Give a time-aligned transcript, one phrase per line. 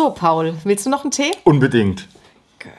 [0.00, 1.30] So, Paul, willst du noch einen Tee?
[1.44, 2.08] Unbedingt.
[2.58, 2.72] Gut.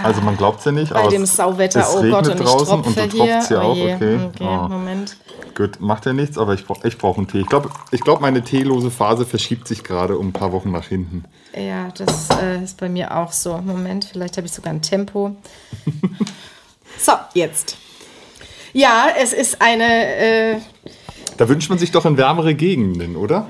[0.00, 2.28] Also man glaubt es ja nicht, Bei aber dem es, Sauwetter, es oh regnet Gott,
[2.28, 3.40] und draußen tropfe und du hier.
[3.40, 3.94] tropfst ja oh auch, je.
[3.96, 4.18] okay.
[4.26, 4.68] Okay, Oh.
[4.68, 5.16] Moment.
[5.56, 7.40] Gut, macht ja nichts, aber ich, ich brauche einen Tee.
[7.40, 10.86] Ich glaube, ich glaub, meine teelose Phase verschiebt sich gerade um ein paar Wochen nach
[10.86, 11.24] hinten.
[11.56, 13.58] Ja, das äh, ist bei mir auch so.
[13.58, 15.34] Moment, vielleicht habe ich sogar ein Tempo.
[17.00, 17.78] so, jetzt.
[18.72, 20.56] Ja, es ist eine, äh,
[21.36, 23.48] Da wünscht man sich doch in wärmere Gegenden, oder?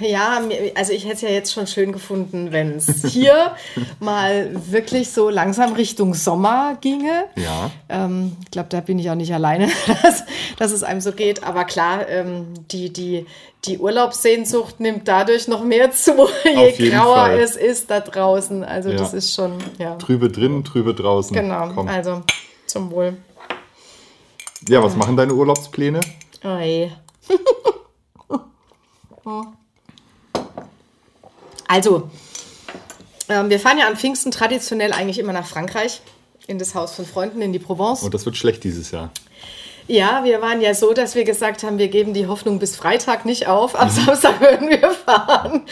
[0.00, 0.40] ja,
[0.74, 3.52] also ich hätte es ja jetzt schon schön gefunden, wenn es hier
[4.00, 7.26] mal wirklich so langsam Richtung Sommer ginge.
[7.36, 7.70] Ja.
[7.88, 9.68] Ähm, ich glaube, da bin ich auch nicht alleine,
[10.02, 10.24] dass,
[10.58, 11.44] dass es einem so geht.
[11.44, 13.26] Aber klar, ähm, die, die,
[13.64, 16.12] die Urlaubssehnsucht nimmt dadurch noch mehr zu,
[16.44, 17.38] je grauer Fall.
[17.38, 18.64] es ist da draußen.
[18.64, 18.96] Also Ja.
[18.96, 19.94] das ist schon, ja.
[19.96, 21.36] Trübe drin, trübe draußen.
[21.36, 21.86] Genau, Komm.
[21.86, 22.22] also
[22.66, 23.16] zum Wohl.
[24.68, 26.00] Ja, was machen deine Urlaubspläne?
[26.44, 26.90] Oi.
[31.68, 32.10] also,
[33.28, 36.00] ähm, wir fahren ja am Pfingsten traditionell eigentlich immer nach Frankreich,
[36.46, 38.02] in das Haus von Freunden, in die Provence.
[38.02, 39.10] Und das wird schlecht dieses Jahr.
[39.90, 43.24] Ja, wir waren ja so, dass wir gesagt haben, wir geben die Hoffnung bis Freitag
[43.24, 43.74] nicht auf.
[43.78, 45.62] Am Samstag würden wir fahren.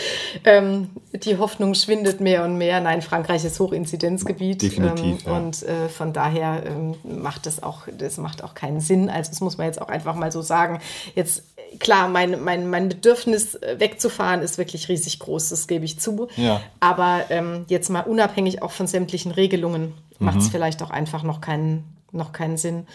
[0.44, 2.80] Ähm, die Hoffnung schwindet mehr und mehr.
[2.80, 4.60] Nein, Frankreich ist Hochinzidenzgebiet.
[4.60, 5.36] Definitiv, Ähm, ja.
[5.36, 9.08] Und äh, von daher ähm, macht das auch, das macht auch keinen Sinn.
[9.08, 10.80] Also das muss man jetzt auch einfach mal so sagen.
[11.14, 11.44] Jetzt,
[11.78, 16.26] klar, mein, mein, mein Bedürfnis äh, wegzufahren ist wirklich riesig groß, das gebe ich zu.
[16.36, 16.60] Ja.
[16.80, 20.40] Aber ähm, jetzt mal unabhängig auch von sämtlichen Regelungen macht Mhm.
[20.40, 22.88] es vielleicht auch einfach noch keinen, noch keinen Sinn.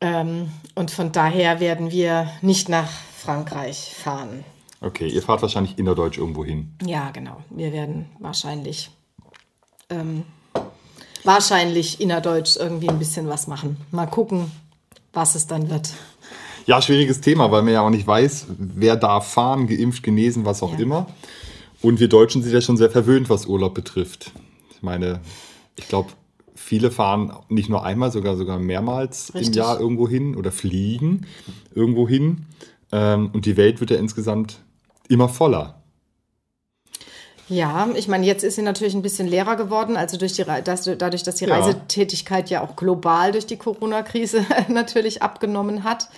[0.00, 4.44] Ähm, und von daher werden wir nicht nach Frankreich fahren.
[4.80, 6.74] Okay, ihr fahrt wahrscheinlich innerdeutsch irgendwo hin.
[6.84, 7.42] Ja, genau.
[7.50, 8.90] Wir werden wahrscheinlich,
[9.88, 10.24] ähm,
[11.24, 13.78] wahrscheinlich innerdeutsch irgendwie ein bisschen was machen.
[13.90, 14.50] Mal gucken,
[15.12, 15.90] was es dann wird.
[16.66, 20.62] Ja, schwieriges Thema, weil man ja auch nicht weiß, wer darf fahren, geimpft, genesen, was
[20.62, 20.78] auch Ja.
[20.78, 21.06] immer.
[21.80, 24.32] Und wir Deutschen sind ja schon sehr verwöhnt, was Urlaub betrifft.
[24.74, 25.20] Ich meine,
[25.76, 26.10] ich glaube,
[26.56, 29.56] viele fahren nicht nur einmal, sogar sogar mehrmals im Richtig.
[29.56, 31.26] Jahr irgendwo hin oder fliegen
[31.74, 32.46] irgendwo hin.
[32.92, 34.60] Ähm, und die Welt wird ja insgesamt
[35.08, 35.82] immer voller.
[37.48, 40.82] Ja, ich meine, jetzt ist sie natürlich ein bisschen leerer geworden, also durch die, dass,
[40.84, 41.54] dadurch, dass die Ja.
[41.54, 46.08] Reisetätigkeit ja auch global durch die Corona-Krise natürlich abgenommen hat.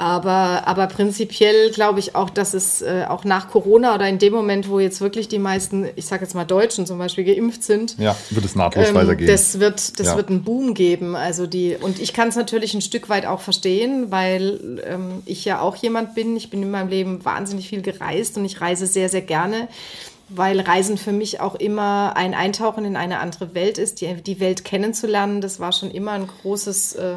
[0.00, 4.32] Aber, aber prinzipiell glaube ich auch, dass es äh, auch nach Corona oder in dem
[4.32, 7.98] Moment, wo jetzt wirklich die meisten, ich sage jetzt mal Deutschen zum Beispiel, geimpft sind,
[7.98, 9.26] Ja, wird es nahtlos ähm, weitergehen.
[9.26, 10.16] Das wird, das Ja.
[10.16, 11.16] wird einen Boom geben.
[11.16, 15.44] Also die, und ich kann es natürlich ein Stück weit auch verstehen, weil ähm, ich
[15.44, 16.36] ja auch jemand bin.
[16.36, 19.66] Ich bin in meinem Leben wahnsinnig viel gereist und ich reise sehr, sehr gerne,
[20.28, 24.38] weil Reisen für mich auch immer ein Eintauchen in eine andere Welt ist, die, die
[24.38, 25.40] Welt kennenzulernen.
[25.40, 27.14] Das war schon immer ein großes, äh,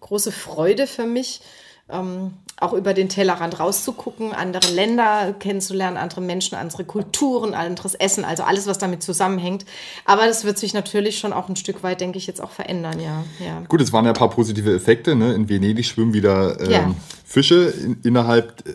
[0.00, 1.42] große Freude für mich.
[1.88, 8.24] Ähm, auch über den Tellerrand rauszugucken, andere Länder kennenzulernen, andere Menschen, andere Kulturen, anderes Essen,
[8.24, 9.64] also alles, was damit zusammenhängt.
[10.04, 12.98] Aber das wird sich natürlich schon auch ein Stück weit, denke ich, jetzt auch verändern,
[13.00, 13.24] ja.
[13.44, 13.62] ja.
[13.68, 15.14] Gut, es waren ja ein paar positive Effekte.
[15.14, 15.34] Ne?
[15.34, 16.94] In Venedig schwimmen wieder ähm, Ja.
[17.24, 18.72] Fische in, innerhalb äh,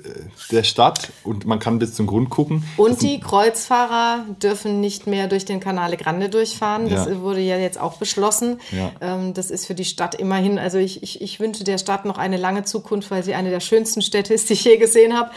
[0.52, 2.64] der Stadt und man kann bis zum Grund gucken.
[2.78, 6.88] Und die Kreuzfahrer dürfen nicht mehr durch den Canale Grande durchfahren.
[6.88, 7.20] Das Ja.
[7.22, 8.60] wurde ja jetzt auch beschlossen.
[9.02, 12.18] Ähm, das ist für die Stadt immerhin, also ich, ich, ich wünsche der Stadt noch
[12.20, 15.32] eine lange Zukunft, weil sie eine der schönsten Städte ist, die ich je gesehen habe.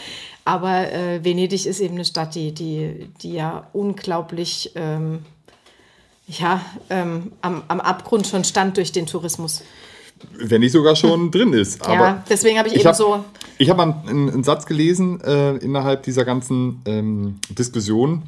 [0.45, 5.25] Aber äh, Venedig ist eben eine Stadt, die, die, die ja unglaublich ähm,
[6.27, 9.63] ja, ähm, am, am Abgrund schon stand durch den Tourismus.
[10.33, 11.81] Wenn nicht sogar schon drin ist.
[11.85, 13.23] Aber ja, deswegen habe ich, ich eben hab- so.
[13.57, 18.23] Ich habe einen, einen Satz gelesen äh, innerhalb dieser ganzen ähm, Diskussion.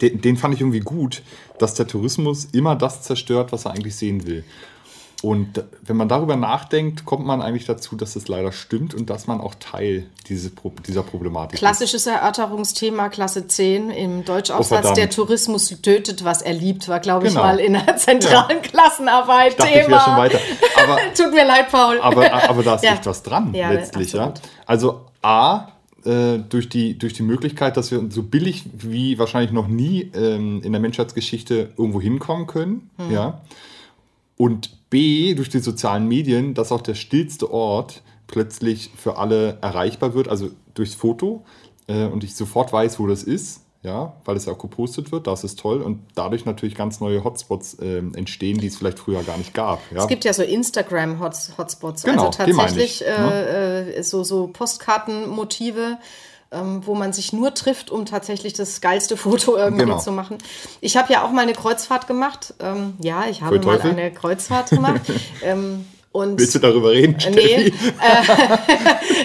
[0.00, 1.22] Den, den fand ich irgendwie gut,
[1.58, 4.44] dass der Tourismus immer das zerstört, was er eigentlich sehen will.
[5.22, 9.28] Und wenn man darüber nachdenkt, kommt man eigentlich dazu, dass es leider stimmt und dass
[9.28, 11.58] man auch Teil dieses, Pro- dieser Problematik ist.
[11.60, 14.86] Klassisches Erörterungsthema, Klasse 10 im Deutschaufsatz.
[14.90, 17.44] Oh, der Tourismus tötet, was er liebt, war, glaube ich, Genau.
[17.44, 19.90] mal in der zentralen Klassenarbeit Ich dachte, ich Thema.
[19.90, 20.38] wäre schon weiter.
[20.82, 22.00] Aber, Tut mir leid, Paul.
[22.00, 22.94] aber, aber da ist Ja.
[22.94, 24.12] echt was dran, Ja, letztlich.
[24.14, 24.34] Ja?
[24.66, 25.68] Also A,
[26.04, 30.62] äh, durch, die, durch die Möglichkeit, dass wir so billig wie wahrscheinlich noch nie ähm,
[30.64, 32.90] in der Menschheitsgeschichte irgendwo hinkommen können.
[32.96, 33.10] Hm.
[33.12, 33.40] Ja?
[34.36, 40.12] Und B, durch die sozialen Medien, dass auch der stillste Ort plötzlich für alle erreichbar
[40.12, 41.44] wird, also durchs Foto
[41.86, 45.26] äh, und ich sofort weiß, wo das ist, ja, weil es ja auch gepostet wird,
[45.26, 49.22] das ist toll und dadurch natürlich ganz neue Hotspots ähm, entstehen, die es vielleicht früher
[49.22, 49.80] gar nicht gab.
[49.90, 50.02] Ja?
[50.02, 53.46] Es gibt ja so Instagram-Hotspots, Genau, also tatsächlich ich, ne?
[53.46, 55.96] äh, äh, so, so Postkartenmotive,
[56.52, 59.98] ähm, wo man sich nur trifft, um tatsächlich das geilste Foto irgendwie Genau.
[59.98, 60.38] zu machen.
[60.80, 62.54] Ich habe ja auch mal eine Kreuzfahrt gemacht.
[62.60, 65.00] Ähm, ja, ich habe mal eine Kreuzfahrt gemacht.
[65.42, 67.72] ähm, und Willst du darüber reden, Nee, Steffi?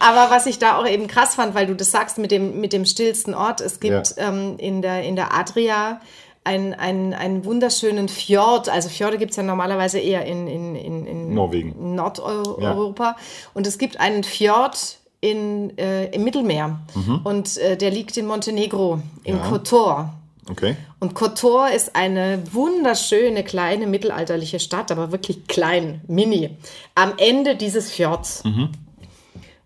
[0.00, 2.72] Aber was ich da auch eben krass fand, weil du das sagst mit dem, mit
[2.72, 4.28] dem stillsten Ort, es gibt Ja.
[4.28, 6.00] ähm, in, der, in der Adria
[6.44, 8.68] einen, einen, einen wunderschönen Fjord.
[8.68, 11.94] Also Fjorde gibt es ja normalerweise eher in, in, in, in Norwegen.
[11.94, 13.16] Nordeuropa.
[13.54, 16.80] Und es gibt einen Fjord in, äh, im Mittelmeer.
[17.24, 19.40] Und äh, der liegt in Montenegro, in Mhm.
[19.40, 19.48] Ja.
[19.48, 20.14] Kotor.
[20.50, 20.76] Okay.
[21.00, 26.50] Und Kotor ist eine wunderschöne kleine mittelalterliche Stadt, aber wirklich klein, mini,
[26.94, 28.42] am Ende dieses Fjords.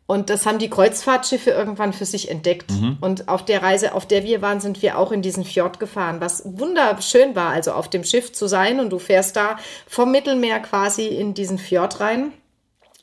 [0.07, 2.71] Und das haben die Kreuzfahrtschiffe irgendwann für sich entdeckt.
[3.01, 6.21] Und auf der Reise, auf der wir waren, sind wir auch in diesen Fjord gefahren,
[6.21, 9.57] was wunderschön war, also auf dem Schiff zu sein und du fährst da
[9.89, 12.33] vom Mittelmeer quasi in diesen Fjord rein.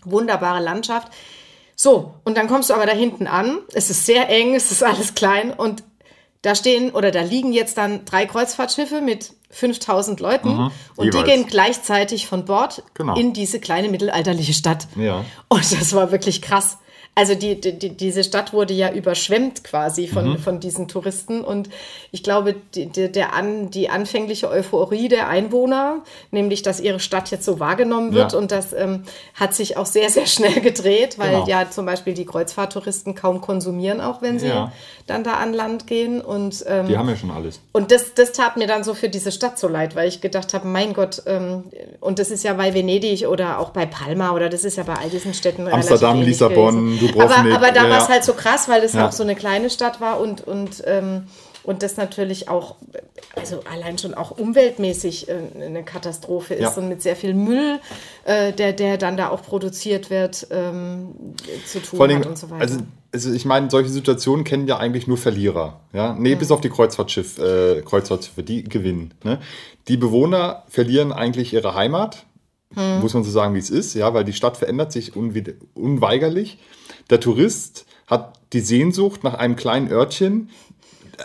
[0.06, 1.10] Wunderbare Landschaft.
[1.76, 3.60] So, und dann kommst du aber da hinten an.
[3.74, 5.84] Es ist sehr eng, es ist alles klein und
[6.42, 10.50] da stehen oder da liegen jetzt dann drei Kreuzfahrtschiffe mit 5000 Leuten
[10.96, 11.26] und die jeweils.
[11.26, 13.16] gehen gleichzeitig von Bord Genau.
[13.16, 14.88] in diese kleine mittelalterliche Stadt.
[14.96, 15.26] Ja.
[15.48, 16.78] Und das war wirklich krass.
[17.18, 20.38] Also die, die, die, diese Stadt wurde ja überschwemmt quasi von, Mhm.
[20.38, 21.46] von diesen Touristen.
[21.46, 21.70] Und
[22.12, 27.32] ich glaube, die, die, der an, die anfängliche Euphorie der Einwohner, nämlich dass ihre Stadt
[27.32, 28.38] jetzt so wahrgenommen wird, Ja.
[28.38, 29.04] und das ähm,
[29.34, 31.48] hat sich auch sehr, sehr schnell gedreht, weil Genau.
[31.48, 34.74] ja zum Beispiel die Kreuzfahrttouristen kaum konsumieren, auch wenn sie Ja.
[35.08, 36.20] dann da an Land gehen.
[36.20, 37.62] Und ähm, Die haben ja schon alles.
[37.72, 40.54] und das, das tat mir dann so für diese Stadt so leid, weil ich gedacht
[40.54, 41.64] habe, mein Gott, ähm,
[42.02, 44.96] und das ist ja bei Venedig oder auch bei Palma oder das ist ja bei
[44.96, 48.68] all diesen Städten Amsterdam, Lissabon, Dubrovnik, Aber, aber da ja, war es halt so krass,
[48.68, 49.08] weil es Ja.
[49.08, 51.24] auch so eine kleine Stadt war und, und, ähm,
[51.64, 52.76] und das natürlich auch,
[53.36, 56.70] also allein schon auch umweltmäßig äh, eine Katastrophe ist Ja.
[56.82, 57.80] und mit sehr viel Müll,
[58.26, 61.16] äh, der, der dann da auch produziert wird, ähm,
[61.66, 62.62] zu tun Vor hat und so weiter.
[62.62, 62.78] also,
[63.12, 65.80] also ich meine, solche Situationen kennen ja eigentlich nur Verlierer.
[65.94, 66.14] Ja?
[66.18, 69.14] Nee, bis auf die Kreuzfahrtschiff, äh, Kreuzfahrtschiffe, die gewinnen.
[69.24, 69.40] Ne?
[69.88, 72.26] Die Bewohner verlieren eigentlich ihre Heimat,
[73.02, 76.58] muss man so sagen, wie es ist, ja, weil die Stadt verändert sich unweigerlich.
[77.10, 80.50] Der Tourist hat die Sehnsucht nach einem kleinen Örtchen,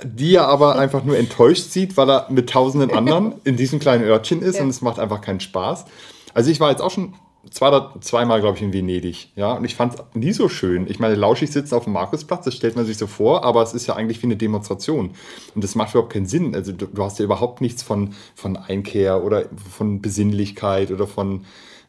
[0.04, 4.04] die er aber einfach nur enttäuscht sieht, weil er mit tausenden anderen in diesem kleinen
[4.04, 4.62] Örtchen ist Ja.
[4.62, 5.84] und es macht einfach keinen Spaß.
[6.32, 7.14] Also ich war jetzt auch schon
[7.50, 10.86] zwei zweimal, glaube ich, in Venedig, ja, und ich fand es nie so schön.
[10.88, 13.72] Ich meine, lauschig sitzen auf dem Markusplatz, das stellt man sich so vor, aber es
[13.74, 15.10] ist ja eigentlich wie eine Demonstration
[15.54, 16.54] und das macht überhaupt keinen Sinn.
[16.54, 21.44] Also du, du hast ja überhaupt nichts von, von Einkehr oder von Besinnlichkeit oder von,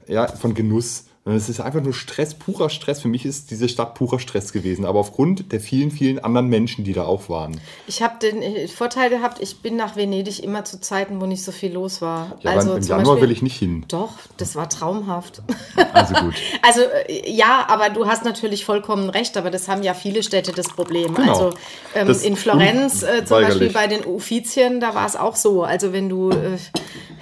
[0.07, 1.05] ja, von Genuss.
[1.23, 3.01] Und Es ist einfach nur Stress, purer Stress.
[3.01, 6.83] Für mich ist diese Stadt purer Stress gewesen, aber aufgrund der vielen, vielen anderen Menschen,
[6.83, 7.61] die da auch waren.
[7.85, 11.43] Ich habe den äh, Vorteil gehabt, ich bin nach Venedig immer zu Zeiten, wo nicht
[11.43, 12.37] so viel los war.
[12.41, 13.85] Ja, also im Januar Beispiel- will ich nicht hin.
[13.87, 15.43] Doch, das war traumhaft.
[15.93, 16.33] Also gut.
[16.63, 20.53] Also äh, ja, aber du hast natürlich vollkommen recht, aber das haben ja viele Städte
[20.53, 21.13] das Problem.
[21.13, 21.31] Genau.
[21.33, 21.49] Also
[21.93, 23.41] ähm, Das in Florenz äh, zum.
[23.41, 25.63] Beispiel bei den Uffizien, da war es auch so.
[25.63, 26.57] Also wenn du, äh,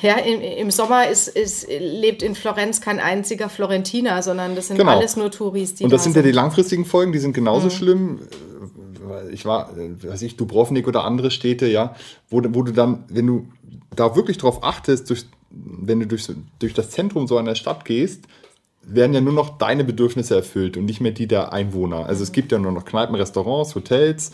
[0.01, 4.78] ja, im, im Sommer ist, ist, lebt in Florenz kein einziger Florentiner, sondern das sind
[4.78, 4.98] Genau.
[4.98, 7.66] alles nur Touris, die Und das da sind ja die langfristigen Folgen, die sind genauso
[7.68, 7.72] Mhm.
[7.72, 8.19] schlimm.
[9.31, 11.96] Ich war, äh, weiß ich, Dubrovnik oder andere Städte, ja,
[12.30, 13.48] wo, du- wo du dann, wenn du
[13.96, 16.28] da wirklich drauf achtest, durch, wenn du durch,
[16.60, 18.24] durch das Zentrum so einer Stadt gehst,
[18.92, 22.06] werden ja nur noch deine Bedürfnisse erfüllt und nicht mehr die der Einwohner.
[22.08, 24.32] Also es gibt ja nur noch Kneipen, Restaurants, Hotels,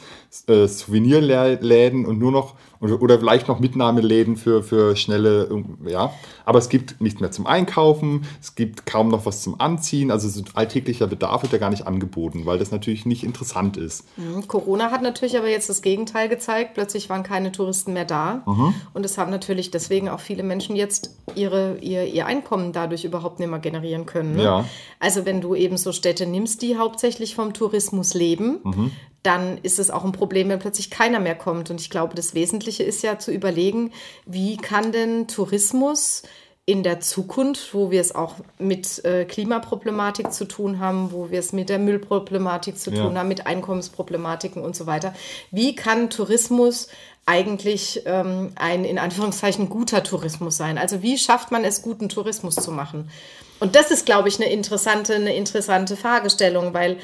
[0.47, 2.55] äh, Souvenirläden und nur noch,
[2.85, 5.49] oder, oder vielleicht noch Mitnahmeläden für, für schnelle,
[5.85, 6.13] ja.
[6.45, 10.11] Aber es gibt nichts mehr zum Einkaufen, es gibt kaum noch was zum Anziehen.
[10.11, 14.05] Also so alltäglicher Bedarf wird ja gar nicht angeboten, weil das natürlich nicht interessant ist.
[14.47, 16.75] Corona hat natürlich aber jetzt das Gegenteil gezeigt.
[16.75, 18.43] Plötzlich waren keine Touristen mehr da.
[18.45, 18.73] Mhm.
[18.93, 23.39] Und es haben natürlich deswegen auch viele Menschen jetzt ihre, ihr, ihr Einkommen dadurch überhaupt
[23.39, 24.35] nicht mehr generieren können.
[24.35, 24.43] Ne?
[24.43, 24.65] Ja.
[24.99, 28.91] Also wenn du eben so Städte nimmst, die hauptsächlich vom Tourismus leben, Mhm.
[29.23, 31.69] dann ist es auch ein Problem, wenn plötzlich keiner mehr kommt.
[31.71, 33.91] Und ich glaube, das Wesentliche ist ja zu überlegen,
[34.25, 36.23] wie kann denn Tourismus
[36.67, 41.37] in der Zukunft, wo wir es auch mit äh, Klimaproblematik zu tun haben, wo wir
[41.37, 43.03] es mit der Müllproblematik zu Ja.
[43.03, 45.13] tun haben, mit Einkommensproblematiken und so weiter.
[45.51, 46.87] Wie kann Tourismus
[47.27, 50.79] eigentlich ähm, ein in Anführungszeichen guter Tourismus sein?
[50.79, 53.11] Also wie schafft man es, guten Tourismus zu machen?
[53.59, 56.97] Und das ist, glaube ich, eine interessante, eine interessante Fragestellung, weil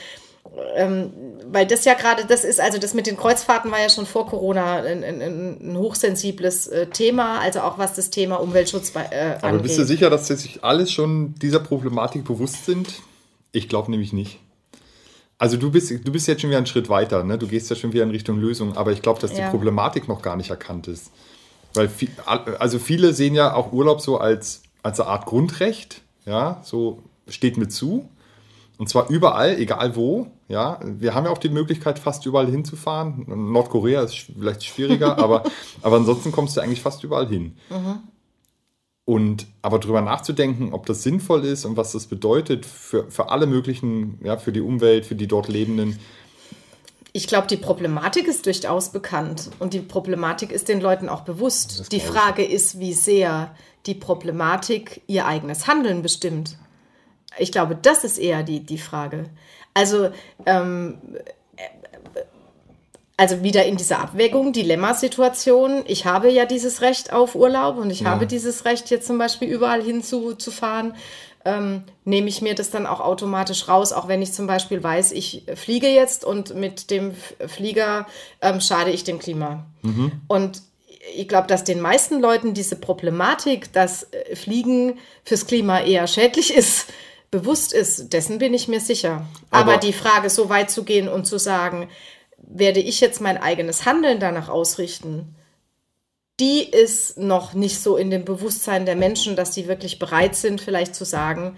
[0.76, 1.12] ähm,
[1.52, 4.28] weil das ja gerade, das ist, also das mit den Kreuzfahrten war ja schon vor
[4.28, 9.36] Corona ein, ein, ein hochsensibles äh, Thema, also auch was das Thema Umweltschutz bei, äh,
[9.38, 9.64] Aber angeht.
[9.64, 12.94] bist du sicher, dass sie sich alles schon dieser Problematik bewusst sind?
[13.52, 14.40] Ich glaube nämlich nicht.
[15.38, 17.38] Also du bist, du bist jetzt schon wieder einen Schritt weiter, ne?
[17.38, 19.50] du gehst ja schon wieder in Richtung Lösung, aber ich glaube, dass die Ja.
[19.50, 21.12] Problematik noch gar nicht erkannt ist.
[21.74, 26.62] Weil viel, also viele sehen ja auch Urlaub so als, als eine Art Grundrecht, ja,
[26.64, 28.08] so steht mir zu.
[28.82, 30.32] Und zwar überall, egal wo.
[30.48, 33.26] Ja, wir haben ja auch die Möglichkeit, fast überall hinzufahren.
[33.28, 35.44] Nordkorea ist vielleicht schwieriger, aber,
[35.84, 37.56] aber ansonsten kommst du eigentlich fast überall hin.
[39.06, 43.46] Und aber darüber nachzudenken, ob das sinnvoll ist und was das bedeutet für, für alle
[43.46, 46.00] möglichen, ja, für die Umwelt, für die dort Lebenden.
[47.14, 51.92] Ich glaube, die Problematik ist durchaus bekannt und die Problematik ist den Leuten auch bewusst.
[51.92, 53.54] Die Frage ist, wie sehr
[53.86, 56.58] die Problematik ihr eigenes Handeln bestimmt.
[57.38, 59.26] Ich glaube, das ist eher die, die Frage.
[59.74, 60.10] Also,
[60.46, 60.98] ähm,
[63.18, 65.84] also wieder in dieser Abwägung, Dilemmasituation.
[65.86, 68.10] Ich habe ja dieses Recht auf Urlaub und ich ja.
[68.10, 70.96] habe dieses Recht, jetzt zum Beispiel überall hinzufahren.
[71.46, 75.12] Ähm, nehme ich mir das dann auch automatisch raus, auch wenn ich zum Beispiel weiß,
[75.12, 77.14] ich fliege jetzt und mit dem
[77.48, 78.06] Flieger
[78.42, 79.66] ähm, schade ich dem Klima.
[79.82, 80.12] Mhm.
[80.28, 80.62] Und
[81.16, 86.54] ich glaube, dass den meisten Leuten diese Problematik, dass äh, Fliegen fürs Klima eher schädlich
[86.56, 86.88] ist,
[87.32, 88.14] bewusst ist.
[88.14, 89.26] Dessen bin ich mir sicher.
[89.50, 91.90] Aber, Aber die Frage, so weit zu gehen und zu sagen,
[92.38, 95.36] werde ich jetzt mein eigenes Handeln danach ausrichten,
[96.40, 100.60] die ist noch nicht so in dem Bewusstsein der Menschen, dass sie wirklich bereit sind,
[100.60, 101.58] vielleicht zu sagen,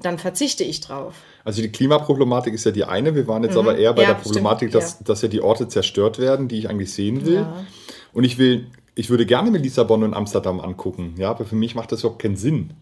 [0.00, 1.14] dann verzichte ich drauf.
[1.44, 3.14] Also die Klimaproblematik ist ja die eine.
[3.14, 3.60] Wir waren jetzt mhm.
[3.60, 5.04] aber eher bei ja, der Problematik, stimmt, dass, ja.
[5.04, 7.34] dass ja die Orte zerstört werden, die ich eigentlich sehen will.
[7.34, 7.66] Ja.
[8.12, 11.74] Und ich will, ich würde gerne mir Lissabon und Amsterdam angucken, ja, aber für mich
[11.74, 12.72] macht das überhaupt keinen Sinn.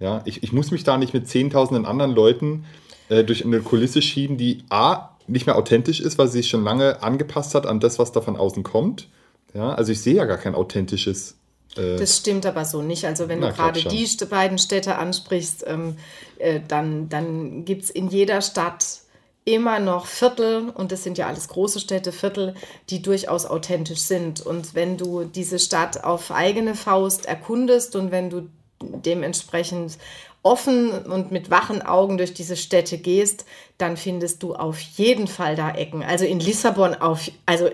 [0.00, 2.64] Ja, ich, ich muss mich da nicht mit zehntausenden anderen Leuten
[3.08, 6.64] äh, durch eine Kulisse schieben, die A, nicht mehr authentisch ist, weil sie sich schon
[6.64, 9.08] lange angepasst hat an das, was da von außen kommt.
[9.54, 11.36] Ja, also ich sehe ja gar kein authentisches.
[11.76, 13.04] Äh das stimmt aber so nicht.
[13.04, 15.96] Also wenn du gerade die beiden Städte ansprichst, ähm,
[16.38, 19.00] äh, dann, dann gibt es in jeder Stadt
[19.44, 22.54] immer noch Viertel, und das sind ja alles große Städte, Viertel,
[22.90, 24.42] die durchaus authentisch sind.
[24.42, 28.48] Und wenn du diese Stadt auf eigene Faust erkundest und wenn du
[28.80, 29.98] dementsprechend
[30.42, 33.44] offen und mit wachen Augen durch diese Städte gehst,
[33.76, 36.02] dann findest du auf jeden Fall da Ecken.
[36.02, 37.70] Also in Lissabon auf, also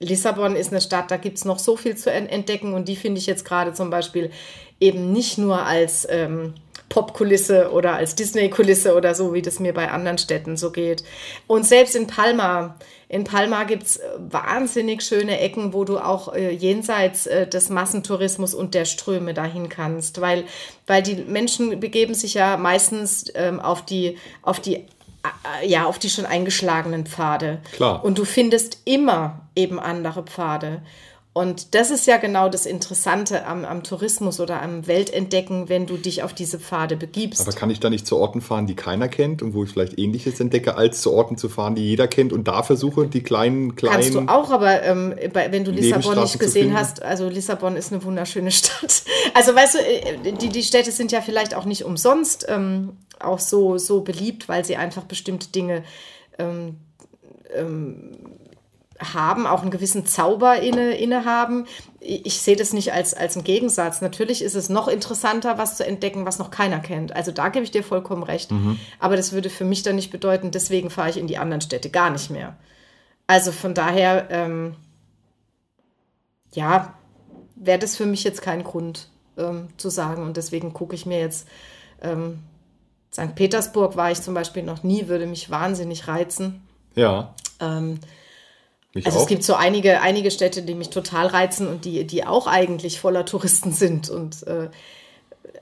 [0.00, 3.20] Lissabon ist eine Stadt, da gibt es noch so viel zu entdecken und die finde
[3.20, 4.30] ich jetzt gerade zum Beispiel
[4.80, 6.54] eben nicht nur als ähm,
[6.88, 11.04] Popkulisse oder als Disney-Kulisse oder so, wie das mir bei anderen Städten so geht.
[11.46, 12.76] Und selbst in Palma,
[13.14, 18.54] in Palma gibt es wahnsinnig schöne Ecken, wo du auch äh, jenseits äh, des Massentourismus
[18.54, 20.42] und der Ströme dahin kannst, weil,
[20.88, 26.00] weil die Menschen begeben sich ja meistens ähm, auf die, auf die äh, ja, auf
[26.00, 27.60] die schon eingeschlagenen Pfade.
[27.76, 28.04] Klar.
[28.04, 30.82] Und du findest immer eben andere Pfade.
[31.36, 35.96] Und das ist ja genau das Interessante am, am, Tourismus oder am Weltentdecken, wenn du
[35.96, 37.40] dich auf diese Pfade begibst.
[37.40, 39.98] Aber kann ich da nicht zu Orten fahren, die keiner kennt und wo ich vielleicht
[39.98, 43.74] Ähnliches entdecke, als zu Orten zu fahren, die jeder kennt und da versuche, die kleinen,
[43.74, 43.94] kleinen.
[43.94, 48.04] Kannst du auch, aber ähm, wenn du Lissabon nicht gesehen hast, also Lissabon ist eine
[48.04, 49.02] wunderschöne Stadt.
[49.34, 53.40] Also weißt du, äh, die, die Städte sind ja vielleicht auch nicht umsonst ähm, auch
[53.40, 55.82] so, so beliebt, weil sie einfach bestimmte Dinge.
[56.38, 56.76] Ähm,
[57.56, 58.12] ähm
[59.12, 61.66] haben, auch einen gewissen Zauber inne, inne haben.
[62.00, 64.00] Ich sehe das nicht als, als einen Gegensatz.
[64.00, 67.14] Natürlich ist es noch interessanter, was zu entdecken, was noch keiner kennt.
[67.14, 68.50] Also da gebe ich dir vollkommen recht.
[68.50, 68.78] Mhm.
[68.98, 71.90] Aber das würde für mich dann nicht bedeuten, deswegen fahre ich in die anderen Städte
[71.90, 72.56] gar nicht mehr.
[73.26, 74.76] Also von daher, ähm,
[76.52, 76.94] ja,
[77.56, 80.22] wäre das für mich jetzt kein Grund ähm, zu sagen.
[80.22, 81.48] Und deswegen gucke ich mir jetzt,
[82.02, 82.40] ähm,
[83.12, 83.34] St.
[83.34, 86.66] Petersburg war ich zum Beispiel noch nie, würde mich wahnsinnig reizen.
[86.96, 87.34] Ja.
[87.60, 88.00] Ähm,
[88.94, 89.22] mich also auch.
[89.22, 93.00] es gibt so einige, einige Städte, die mich total reizen und die, die auch eigentlich
[93.00, 94.08] voller Touristen sind.
[94.08, 94.68] Und äh,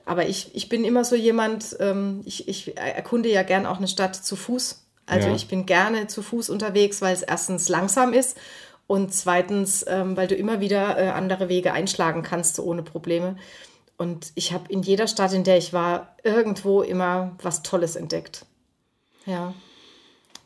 [0.05, 3.87] aber ich, ich bin immer so jemand, ähm, ich, ich erkunde ja gern auch eine
[3.87, 4.81] Stadt zu Fuß.
[5.05, 5.35] Also ja.
[5.35, 8.37] ich bin gerne zu Fuß unterwegs, weil es erstens langsam ist
[8.87, 13.37] und zweitens, ähm, weil du immer wieder äh, andere Wege einschlagen kannst, so ohne Probleme.
[13.97, 18.45] Und ich habe in jeder Stadt, in der ich war, irgendwo immer was Tolles entdeckt.
[19.25, 19.53] Ja.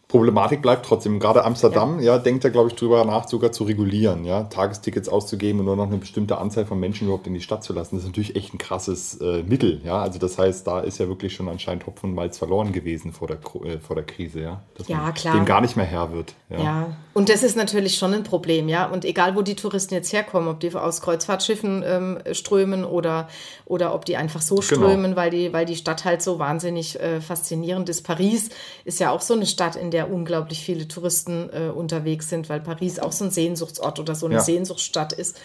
[0.08, 1.20] Problematik bleibt trotzdem.
[1.20, 5.10] Gerade Amsterdam, ja, ja denkt da, glaube ich, drüber nach, sogar zu regulieren, ja, Tagestickets
[5.10, 7.96] auszugeben und nur noch eine bestimmte Anzahl von Menschen überhaupt in die Stadt zu lassen.
[7.96, 10.02] Das ist natürlich echt ein krasses äh, Mittel, ja.
[10.02, 13.28] Also das heißt, da ist ja wirklich schon anscheinend Hopfen und Malz verloren gewesen vor
[13.28, 14.62] der, äh, vor der Krise, ja.
[14.78, 15.36] Dass ja, klar.
[15.36, 16.36] Dem gar nicht mehr Herr wird.
[16.50, 16.58] Ja.
[16.64, 16.88] ja.
[17.14, 18.86] und das ist natürlich schon ein Problem, ja.
[18.86, 23.28] Und egal, wo die Touristen jetzt herkommen, ob die aus Kreuzfahrtschiffen ähm, strömen oder,
[23.66, 24.68] oder ob die einfach so genau.
[24.68, 25.16] strömen, genau.
[25.18, 28.04] weil, die, weil die Stadt halt so wahnsinnig äh, faszinierend ist.
[28.04, 28.50] Paris
[28.86, 32.50] ist ja auch so eine Stadt, in der der unglaublich viele Touristen äh, unterwegs sind,
[32.50, 34.42] weil Paris auch so ein Sehnsuchtsort oder so eine ja.
[34.42, 35.40] Sehnsuchtsstadt ist.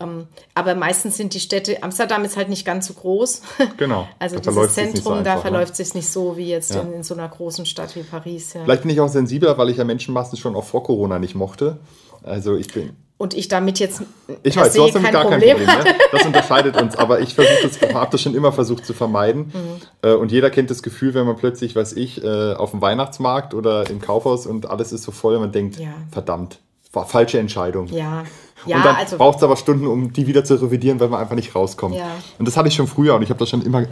[0.00, 3.42] Ähm, aber meistens sind die Städte, Amsterdam ist halt nicht ganz so groß.
[3.76, 4.08] Genau.
[4.18, 5.40] Also da dieses Zentrum, so da ne?
[5.42, 6.80] verläuft es sich nicht so wie jetzt ja.
[6.80, 8.54] in, in, so einer großen Stadt wie Paris.
[8.54, 8.64] Ja.
[8.64, 11.76] Vielleicht bin ich auch sensibler, weil ich ja Menschenmassen schon auch vor Corona nicht mochte.
[12.22, 14.00] Also ich bin und ich damit jetzt
[14.42, 15.84] ich weiß, du hast damit gar Problem kein Problem.
[15.84, 15.94] Ne?
[16.10, 19.52] Das unterscheidet uns, aber ich versuche das, habe das schon immer versucht zu vermeiden.
[19.52, 20.08] Mhm.
[20.08, 23.52] Äh, und jeder kennt das Gefühl, wenn man plötzlich, weiß ich, äh, auf dem Weihnachtsmarkt
[23.52, 25.88] oder im Kaufhaus und alles ist so voll und man denkt, ja.
[26.10, 26.60] verdammt,
[26.94, 27.88] war falsche Entscheidung.
[27.88, 28.24] Ja,
[28.64, 31.20] Ja, und dann also- braucht es aber Stunden, um die wieder zu revidieren, weil man
[31.20, 31.96] einfach nicht rauskommt.
[31.96, 32.08] Ja.
[32.38, 33.84] Und das hatte ich schon früher und ich habe das schon immer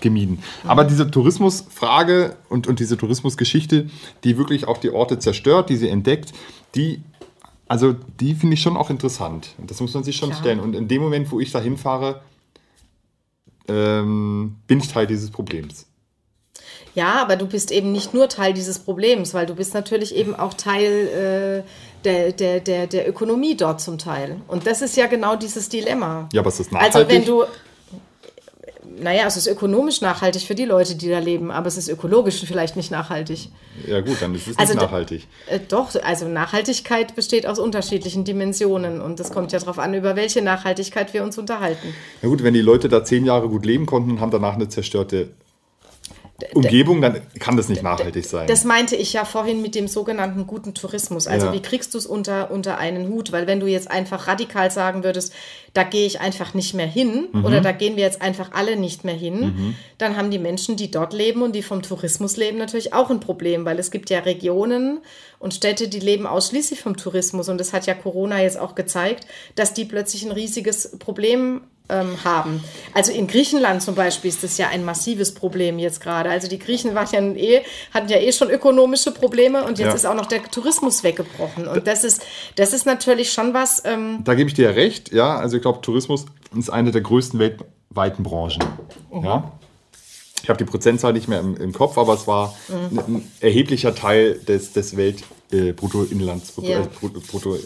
[0.00, 0.44] gemieden.
[0.64, 3.88] Aber diese Tourismusfrage und, und diese Tourismusgeschichte,
[4.22, 6.32] die wirklich auch die Orte zerstört, die sie entdeckt,
[6.76, 7.02] die,
[7.68, 9.54] also die finde ich schon auch interessant.
[9.58, 10.40] Und das muss man sich schon Klar.
[10.40, 10.60] stellen.
[10.60, 12.22] Und in dem Moment, wo ich da hinfahre,
[13.68, 15.86] ähm, bin ich Teil dieses Problems.
[16.94, 20.34] Ja, aber du bist eben nicht nur Teil dieses Problems, weil du bist natürlich eben
[20.34, 24.40] auch Teil äh, der, der, der, der Ökonomie dort zum Teil.
[24.48, 26.28] Und das ist ja genau dieses Dilemma.
[26.32, 26.96] Ja, aber ist das nachhaltig?
[26.96, 27.44] Also wenn du,
[28.98, 32.42] naja, es ist ökonomisch nachhaltig für die Leute, die da leben, aber es ist ökologisch
[32.44, 33.48] vielleicht nicht nachhaltig.
[33.86, 35.26] Ja gut, dann ist es Also nicht nachhaltig.
[35.48, 40.16] Äh, doch, also Nachhaltigkeit besteht aus unterschiedlichen Dimensionen und es kommt ja darauf an, über
[40.16, 41.94] welche Nachhaltigkeit wir uns unterhalten.
[42.22, 44.68] Ja gut, wenn die Leute da zehn Jahre gut leben konnten und haben danach eine
[44.68, 45.30] zerstörte
[46.54, 48.46] Umgebung, dann kann das nicht nachhaltig sein.
[48.46, 51.26] Das meinte ich ja vorhin mit dem sogenannten guten Tourismus.
[51.26, 51.52] Also Ja.
[51.54, 53.32] wie kriegst du es unter, unter einen Hut?
[53.32, 55.32] Weil wenn du jetzt einfach radikal sagen würdest,
[55.72, 57.44] da gehe ich einfach nicht mehr hin Mhm.
[57.44, 60.90] oder da gehen wir jetzt einfach alle nicht mehr hin, dann haben die Menschen, die
[60.90, 64.18] dort leben und die vom Tourismus leben, natürlich auch ein Problem, weil es gibt ja
[64.20, 65.00] Regionen
[65.38, 67.48] und Städte, die leben ausschließlich vom Tourismus.
[67.48, 72.16] Und das hat ja Corona jetzt auch gezeigt, dass die plötzlich ein riesiges Problem ähm,
[72.24, 72.62] haben.
[72.94, 76.30] Also in Griechenland zum Beispiel ist das ja ein massives Problem jetzt gerade.
[76.30, 77.62] Also die Griechen waren ja eh,
[77.94, 79.94] hatten ja eh schon ökonomische Probleme und jetzt Ja.
[79.94, 81.68] ist auch noch der Tourismus weggebrochen.
[81.68, 82.22] Und das ist,
[82.56, 83.82] das ist natürlich schon was.
[83.84, 85.36] Ähm, Da gebe ich dir ja recht, ja.
[85.36, 86.26] Also ich glaube, Tourismus
[86.56, 88.62] ist eine der größten weltweiten Branchen.
[89.22, 89.52] Ja.
[90.42, 93.94] Ich habe die Prozentzahl nicht mehr im, im Kopf, aber es war ein, ein erheblicher
[93.94, 94.92] Teil des, des
[96.68, 96.80] Ja.
[96.80, 97.60] äh, Brutto, Brutto, äh,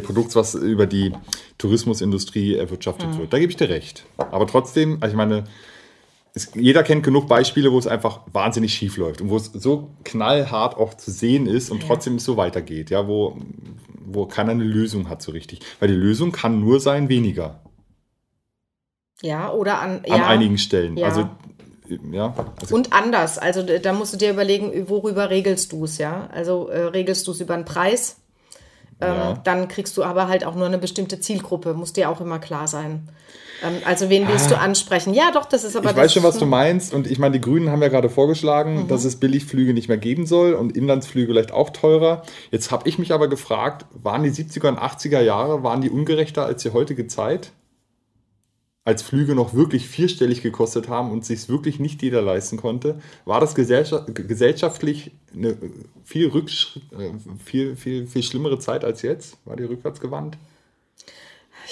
[0.00, 1.12] Produkts, was über die
[1.58, 3.32] Tourismusindustrie erwirtschaftet wird.
[3.32, 4.04] Da gebe ich dir recht.
[4.16, 5.44] Aber trotzdem, also ich meine,
[6.34, 9.90] es, jeder kennt genug Beispiele, wo es einfach wahnsinnig schief läuft und wo es so
[10.04, 13.36] knallhart auch zu sehen ist und trotzdem es so weitergeht, ja, wo,
[14.04, 15.60] wo keiner eine Lösung hat so richtig.
[15.78, 17.60] Weil die Lösung kann nur sein, weniger
[19.24, 20.96] ja, oder an, an ja, einigen Stellen.
[20.96, 21.06] Ja.
[21.06, 21.28] Also,
[22.12, 23.38] ja, also Und anders.
[23.38, 26.28] Also da musst du dir überlegen, worüber regelst du es, ja?
[26.32, 28.16] Also äh, regelst du es über einen Preis,
[29.00, 29.34] Ja.
[29.44, 32.68] dann kriegst du aber halt auch nur eine bestimmte Zielgruppe, muss dir auch immer klar
[32.68, 33.08] sein.
[33.62, 35.14] Ähm, also wen willst du ansprechen?
[35.14, 35.90] Ja, doch, das ist aber Ah.
[35.92, 36.92] ich weiß schon, was du meinst.
[36.94, 38.88] Und ich meine, die Grünen haben ja gerade vorgeschlagen, Mhm.
[38.88, 42.22] dass es Billigflüge nicht mehr geben soll und Inlandsflüge vielleicht auch teurer.
[42.50, 46.44] Jetzt habe ich mich aber gefragt, waren die 70er und 80er Jahre, waren die ungerechter
[46.46, 47.52] als die heutige Zeit?
[48.86, 53.40] Als Flüge noch wirklich vierstellig gekostet haben und sich wirklich nicht jeder leisten konnte, war
[53.40, 55.56] das gesellscha- gesellschaftlich eine
[56.04, 57.10] viel, rücksch äh,
[57.42, 59.38] viel, viel, viel schlimmere Zeit als jetzt?
[59.46, 60.36] War die rückwärtsgewandt?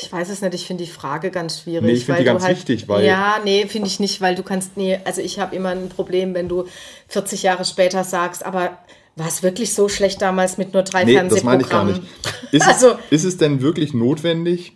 [0.01, 1.83] Ich weiß es nicht, ich finde die Frage ganz schwierig.
[1.85, 4.43] Nee, ich finde die ganz halt, wichtig, weil- Ja, nee, finde ich nicht, weil du
[4.43, 6.65] kannst, nee, also ich habe immer ein Problem, wenn du
[7.09, 8.79] 40 Jahre später sagst, aber
[9.17, 12.09] war es wirklich so schlecht damals mit nur drei Nee, das meine ich gar Fernsehprogrammen?
[12.51, 12.55] nicht.
[12.55, 14.73] Ist, Also- es, ist es denn wirklich notwendig,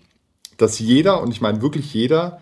[0.57, 2.41] dass jeder, und ich meine wirklich jeder,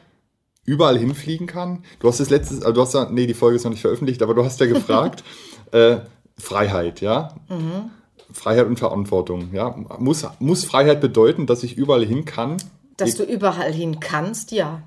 [0.64, 1.85] überall hinfliegen kann?
[2.00, 4.22] Du hast das letztes, also du hast ja, nee, die Folge ist noch nicht veröffentlicht,
[4.22, 5.22] aber du hast ja gefragt,
[5.72, 5.98] äh,
[6.38, 7.35] Freiheit, ja?
[7.48, 7.90] Mhm.
[8.33, 9.77] Freiheit und Verantwortung, ja?
[9.98, 12.57] Muss, muss Freiheit bedeuten, dass ich überall hin kann?
[12.96, 14.83] Dass du überall hin kannst, ja.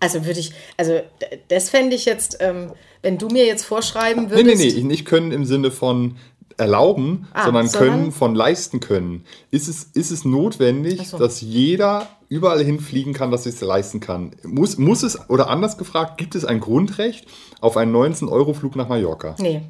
[0.00, 1.00] Also würde ich, also
[1.48, 4.62] das fände ich jetzt, ähm, wenn du mir jetzt vorschreiben Nee, würdest.
[4.62, 6.16] nee, nee, nicht können im Sinne von
[6.56, 9.24] erlauben, Ah, sondern sondern- können von leisten können.
[9.50, 11.18] Ist es, ist es notwendig, so.
[11.18, 14.32] dass jeder überall hinfliegen kann, dass es leisten kann?
[14.44, 17.26] Muss, muss es, oder anders gefragt, gibt es ein Grundrecht
[17.60, 19.36] auf einen 19-Euro-Flug nach Mallorca?
[19.38, 19.62] Nee.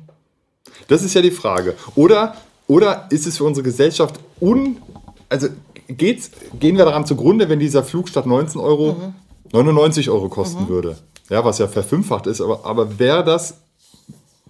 [0.89, 1.75] Das ist ja die Frage.
[1.95, 2.35] Oder,
[2.67, 4.79] oder ist es für unsere Gesellschaft un...
[5.29, 5.49] Also
[5.89, 9.15] geht's, gehen wir daran zugrunde, wenn dieser Flug statt 19 Euro Mhm.
[9.53, 10.97] 99 Euro kosten würde?
[11.31, 13.59] Ja, was ja verfünffacht ist, aber, aber wäre das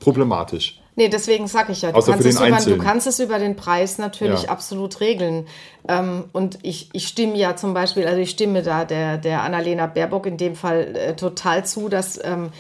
[0.01, 0.81] problematisch?
[0.97, 4.45] Nee, deswegen sage ich ja, du kannst, über, du kannst es über den Preis natürlich
[4.45, 4.49] Ja.
[4.51, 5.49] absolut regeln.
[5.89, 9.87] Ähm, und ich, ich stimme ja zum Beispiel, also ich stimme da der, der Annalena
[9.87, 12.53] Baerbock in dem Fall äh, total zu, dass, ähm,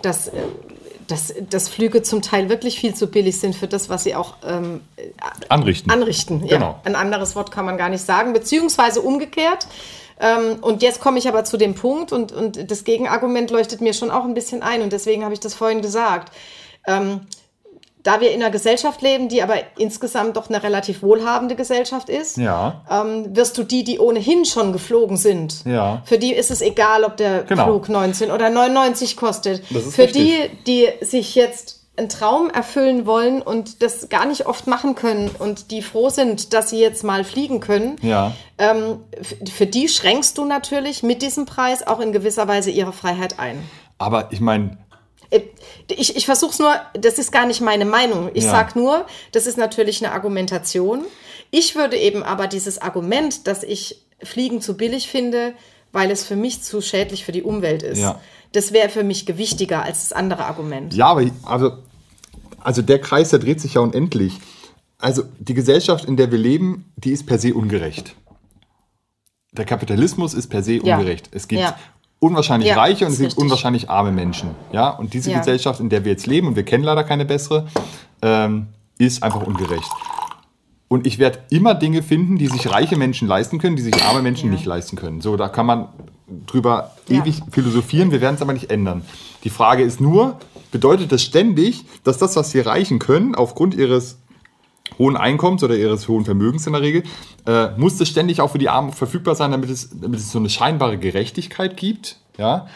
[0.00, 0.32] dass, äh,
[1.06, 4.36] dass, dass Flüge zum Teil wirklich viel zu billig sind für das, was sie auch
[4.48, 4.80] ähm,
[5.50, 5.90] Anrichten.
[5.90, 6.46] anrichten.
[6.46, 6.80] Ja, Genau.
[6.84, 9.66] ein anderes Wort kann man gar nicht sagen, beziehungsweise umgekehrt.
[10.18, 13.92] Ähm, und jetzt komme ich aber zu dem Punkt und, und das Gegenargument leuchtet mir
[13.92, 16.32] schon auch ein bisschen ein und deswegen habe ich das vorhin gesagt.
[16.86, 17.20] Ähm,
[18.02, 22.36] da wir in einer Gesellschaft leben, die aber insgesamt doch eine relativ wohlhabende Gesellschaft ist,
[22.36, 22.82] Ja.
[22.90, 26.02] ähm, wirst du die, die ohnehin schon geflogen sind, Ja.
[26.04, 27.64] für die ist es egal, ob der Genau.
[27.64, 29.64] Flug 19 oder 99 kostet.
[29.66, 30.12] Für richtig.
[30.12, 30.36] die,
[30.98, 35.70] die sich jetzt einen Traum erfüllen wollen und das gar nicht oft machen können und
[35.70, 38.32] die froh sind, dass sie jetzt mal fliegen können, Ja.
[38.56, 39.00] ähm,
[39.52, 43.62] für die schränkst du natürlich mit diesem Preis auch in gewisser Weise ihre Freiheit ein.
[43.98, 44.78] Aber ich meine,
[45.88, 48.30] Ich, ich versuche es nur, das ist gar nicht meine Meinung.
[48.34, 48.50] Ich Ja.
[48.50, 51.02] sag nur, das ist natürlich eine Argumentation.
[51.50, 55.54] Ich würde eben aber dieses Argument, dass ich Fliegen zu billig finde,
[55.92, 57.98] weil es für mich zu schädlich für die Umwelt ist.
[57.98, 58.20] Ja.
[58.52, 60.94] Das wäre für mich gewichtiger als das andere Argument.
[60.94, 61.78] Ja, aber also,
[62.60, 64.38] also der Kreis, der dreht sich ja unendlich.
[64.98, 68.14] Also die Gesellschaft, in der wir leben, die ist per se ungerecht.
[69.52, 70.96] Der Kapitalismus ist per se Ja.
[70.98, 71.28] ungerecht.
[71.32, 71.76] Es gibt Ja.
[72.22, 74.50] Unwahrscheinlich Ja, reiche und es gibt unwahrscheinlich arme Menschen.
[74.72, 75.38] Ja, und diese Ja.
[75.38, 77.66] Gesellschaft, in der wir jetzt leben, und wir kennen leider keine bessere,
[78.22, 79.90] ähm, ist einfach ungerecht.
[80.86, 84.22] Und ich werde immer Dinge finden, die sich reiche Menschen leisten können, die sich arme
[84.22, 84.52] Menschen Ja.
[84.52, 85.20] nicht leisten können.
[85.20, 85.88] So, da kann man
[86.46, 89.02] drüber ewig philosophieren, wir werden es aber nicht ändern.
[89.42, 90.36] Die Frage ist nur,
[90.70, 94.18] bedeutet das ständig, dass das, was sie erreichen können, aufgrund ihres
[94.98, 97.02] hohen Einkommens oder ihres hohen Vermögens in der Regel,
[97.46, 100.38] äh, muss das ständig auch für die Armen verfügbar sein, damit es, damit es so
[100.38, 102.16] eine scheinbare Gerechtigkeit gibt?
[102.38, 102.66] Ja?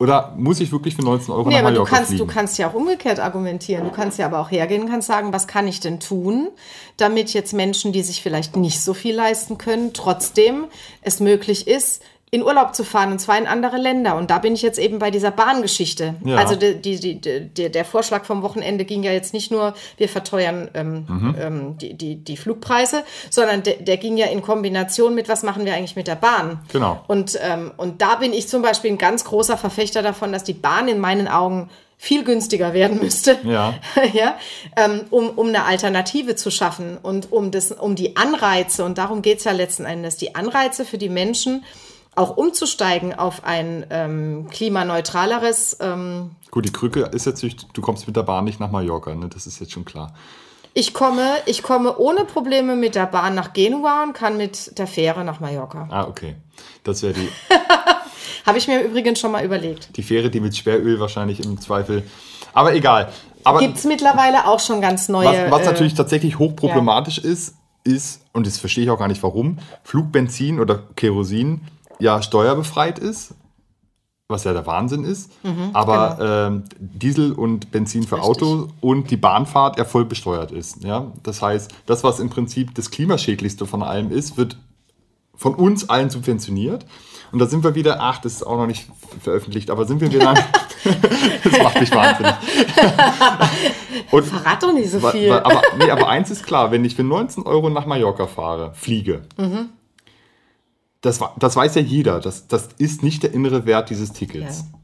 [0.00, 2.30] Oder muss ich wirklich für 19 Euro Nee, nach aber du Mallorca kannst, du fliegen?
[2.30, 3.84] kannst ja auch umgekehrt argumentieren.
[3.84, 6.48] Du kannst ja aber auch hergehen und kannst sagen, was kann ich denn tun,
[6.96, 10.64] damit jetzt Menschen, die sich vielleicht nicht so viel leisten können, trotzdem
[11.02, 12.02] es möglich ist,
[12.32, 14.16] in Urlaub zu fahren und zwar in andere Länder.
[14.16, 16.14] Und da bin ich jetzt eben bei dieser Bahngeschichte.
[16.24, 16.36] Ja.
[16.36, 20.70] Also die, die, die, der Vorschlag vom Wochenende ging ja jetzt nicht nur, wir verteuern
[20.74, 21.34] ähm, Mhm.
[21.40, 25.64] ähm, die, die, die Flugpreise, sondern der, der ging ja in Kombination mit, was machen
[25.64, 26.60] wir eigentlich mit der Bahn.
[26.72, 27.02] Genau.
[27.08, 30.52] Und, ähm, und da bin ich zum Beispiel ein ganz großer Verfechter davon, dass die
[30.52, 33.74] Bahn in meinen Augen viel günstiger werden müsste, Ja.
[34.14, 34.36] ja,
[34.76, 39.20] ähm, um, um eine Alternative zu schaffen und um, das, um die Anreize, und darum
[39.20, 41.62] geht's ja letzten Endes, die Anreize für die Menschen
[42.16, 45.76] auch umzusteigen auf ein ähm, klimaneutraleres.
[45.80, 49.14] Ähm, Gut, die Krücke ist jetzt, nicht- du kommst mit der Bahn nicht nach Mallorca,
[49.14, 49.28] ne?
[49.28, 50.12] das ist jetzt schon klar.
[50.74, 54.86] ich, komme, ich komme ohne Probleme mit der Bahn nach Genua und kann mit der
[54.86, 55.86] Fähre nach Mallorca.
[55.90, 56.36] Ah, okay.
[56.84, 57.28] Das wäre die,
[58.46, 59.96] Habe ich mir übrigens schon mal überlegt.
[59.96, 62.02] die Fähre, die mit Schweröl wahrscheinlich im Zweifel.
[62.52, 63.12] Aber egal.
[63.44, 65.26] Aber Gibt es mittlerweile auch schon ganz neue.
[65.50, 69.22] was, was äh, natürlich tatsächlich hochproblematisch ist, ist, und das verstehe ich auch gar nicht
[69.22, 71.62] warum, Flugbenzin oder Kerosin
[72.00, 73.34] ja steuerbefreit ist,
[74.28, 75.30] was ja der Wahnsinn ist,
[75.72, 78.28] aber ähm, Diesel und Benzin für Mhm, genau.
[78.30, 78.46] Richtig.
[78.46, 80.84] Auto und die Bahnfahrt ja voll besteuert ist.
[80.84, 81.12] Ja?
[81.22, 84.56] Das heißt, das, was im Prinzip das klimaschädlichste von allem ist, wird
[85.34, 86.86] von uns allen subventioniert.
[87.32, 88.88] Und da sind wir wieder, ach, das ist auch noch nicht
[89.22, 90.34] veröffentlicht, aber sind wir wieder.
[91.44, 92.34] das macht mich wahnsinnig.
[94.10, 95.32] Und Verrat doch nicht so viel.
[95.32, 99.22] aber, nee, aber eins ist klar, wenn ich für 19 Euro nach Mallorca fahre, fliege,
[99.36, 99.68] Mhm.
[101.00, 104.60] Das, das weiß ja jeder, das, das ist nicht der innere Wert dieses Tickets.
[104.60, 104.78] Ja.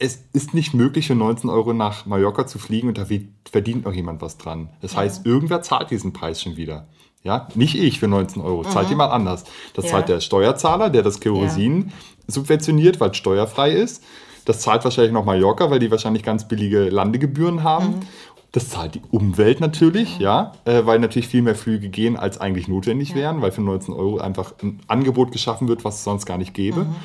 [0.00, 3.06] Es ist nicht möglich, für 19 Euro nach Mallorca zu fliegen und da
[3.50, 4.70] verdient noch jemand was dran.
[4.80, 6.86] Das heißt, irgendwer zahlt diesen Preis schon wieder.
[7.24, 9.42] Ja, nicht ich für 19 Euro, zahlt jemand anders.
[9.74, 9.88] Das Mhm.
[9.88, 9.90] Ja.
[9.96, 11.92] zahlt der Steuerzahler, der das Kerosin
[12.28, 14.04] subventioniert, weil es steuerfrei ist.
[14.44, 17.86] Das zahlt wahrscheinlich noch Mallorca, weil die wahrscheinlich ganz billige Landegebühren haben.
[17.88, 18.00] Mhm.
[18.52, 22.66] Das zahlt die Umwelt natürlich, ja, äh, weil natürlich viel mehr Flüge gehen, als eigentlich
[22.66, 26.38] notwendig wären, weil für 19 Euro einfach ein Angebot geschaffen wird, was es sonst gar
[26.38, 26.84] nicht gäbe.
[26.84, 26.96] Mhm.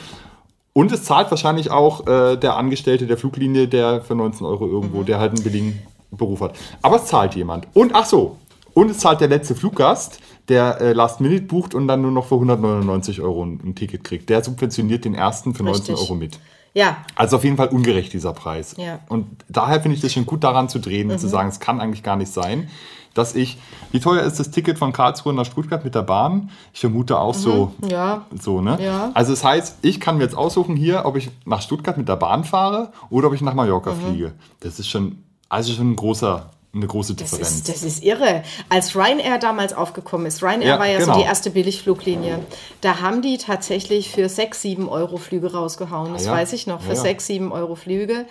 [0.71, 4.99] Und es zahlt wahrscheinlich auch äh, der Angestellte der Fluglinie, der für 19 Euro irgendwo,
[5.01, 5.05] Mhm.
[5.05, 5.79] der halt einen billigen
[6.11, 6.55] Beruf hat.
[6.81, 7.67] Aber es zahlt jemand.
[7.73, 8.37] Und ach so,
[8.73, 12.25] und es zahlt der letzte Fluggast, der äh, Last Minute bucht und dann nur noch
[12.25, 14.29] für 199 Euro ein, ein Ticket kriegt.
[14.29, 16.09] Der subventioniert den ersten für 19 Richtig.
[16.09, 16.39] Euro mit.
[16.73, 18.75] Ja, Also auf jeden Fall ungerecht dieser Preis.
[18.77, 18.99] Ja.
[19.09, 21.13] Und daher finde ich das schon gut daran zu drehen Mhm.
[21.13, 22.69] und zu sagen, es kann eigentlich gar nicht sein,
[23.13, 23.59] dass ich,
[23.91, 26.49] wie teuer ist das Ticket von Karlsruhe nach Stuttgart mit der Bahn?
[26.73, 28.25] Ich vermute auch so, ja.
[28.41, 28.79] so, ne?
[28.81, 29.11] Ja.
[29.13, 32.15] Also das heißt, ich kann mir jetzt aussuchen hier, ob ich nach Stuttgart mit der
[32.15, 33.99] Bahn fahre oder ob ich nach Mallorca Mhm.
[34.01, 34.31] fliege.
[34.61, 37.51] Das ist schon, also schon ein großer, eine große Das Differenz.
[37.55, 38.43] ist, das ist irre.
[38.69, 41.13] Als Ryanair damals aufgekommen ist, Ryanair Ja, war ja genau.
[41.13, 42.39] so die erste Billigfluglinie,
[42.81, 46.13] da haben die tatsächlich für 6, 7 Euro Flüge rausgehauen.
[46.13, 46.31] Das ja.
[46.31, 47.01] weiß ich noch, für Ja, ja.
[47.01, 48.25] 6, 7 Euro Flüge.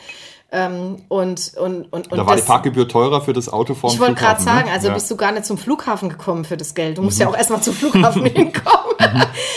[0.55, 3.95] Ähm, und, und, und, und da war das, die Parkgebühr teurer für das Auto vorm
[3.95, 4.73] Ich wollte gerade sagen, ne?
[4.75, 4.91] also ja.
[4.93, 4.97] Mhm.
[4.97, 6.99] bist du gar nicht zum Flughafen gekommen für das Geld.
[6.99, 8.97] Du musst ja auch erstmal zum Flughafen hinkommen.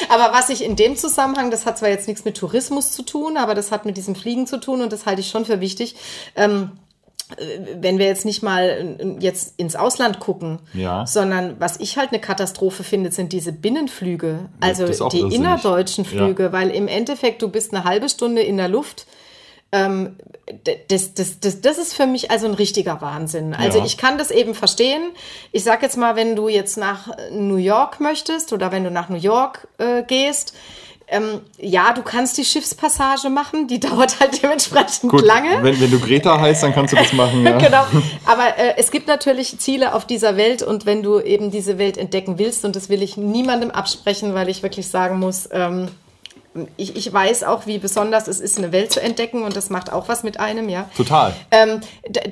[0.09, 3.35] aber was ich in dem Zusammenhang, das hat zwar jetzt nichts mit Tourismus zu tun,
[3.35, 5.97] aber das hat mit diesem Fliegen zu tun und das halte ich schon für wichtig.
[6.37, 6.84] Ähm, äh,
[7.79, 11.05] wenn wir jetzt nicht mal äh, jetzt ins Ausland gucken, Ja.
[11.07, 15.33] sondern was ich halt eine Katastrophe finde, sind diese Binnenflüge, also die irrsinnig.
[15.35, 16.09] innerdeutschen Ja.
[16.11, 19.05] Flüge, weil im Endeffekt du bist eine halbe Stunde in der Luft
[19.71, 20.15] ähm,
[20.89, 23.55] das, das, das, das ist für mich also ein richtiger Wahnsinn.
[23.55, 23.85] Also Ja.
[23.85, 25.01] ich kann das eben verstehen.
[25.51, 29.09] Ich sag jetzt mal, wenn du jetzt nach New York möchtest oder wenn du nach
[29.09, 30.53] New York äh, gehst,
[31.07, 35.61] ähm, ja, du kannst die Schiffspassage machen, die dauert halt dementsprechend Gut, lange.
[35.61, 37.43] Wenn, wenn du Greta heißt, dann kannst du das machen.
[37.43, 37.55] Ja.
[37.65, 37.85] Genau.
[38.25, 41.97] Aber äh, es gibt natürlich Ziele auf dieser Welt und wenn du eben diese Welt
[41.97, 45.87] entdecken willst, und das will ich niemandem absprechen, weil ich wirklich sagen muss, ähm,
[46.77, 49.91] ich, ich weiß auch, wie besonders es ist, eine Welt zu entdecken und das macht
[49.91, 50.89] auch was mit einem, ja.
[50.95, 51.33] Total.
[51.51, 51.81] Ähm,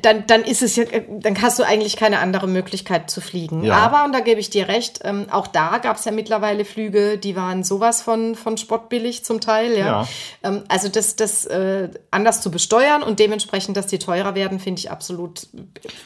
[0.02, 3.64] dann, dann ist es ja, dann hast du eigentlich keine andere Möglichkeit zu fliegen.
[3.64, 3.76] Ja.
[3.76, 7.18] Aber, und da gebe ich dir recht, ähm, auch da gab es ja mittlerweile Flüge,
[7.18, 9.86] die waren sowas von, von spottbillig zum Teil, ja.
[9.86, 10.08] ja.
[10.44, 14.80] Ähm, also das, das äh, anders zu besteuern und dementsprechend, dass die teurer werden, finde
[14.80, 15.48] ich absolut,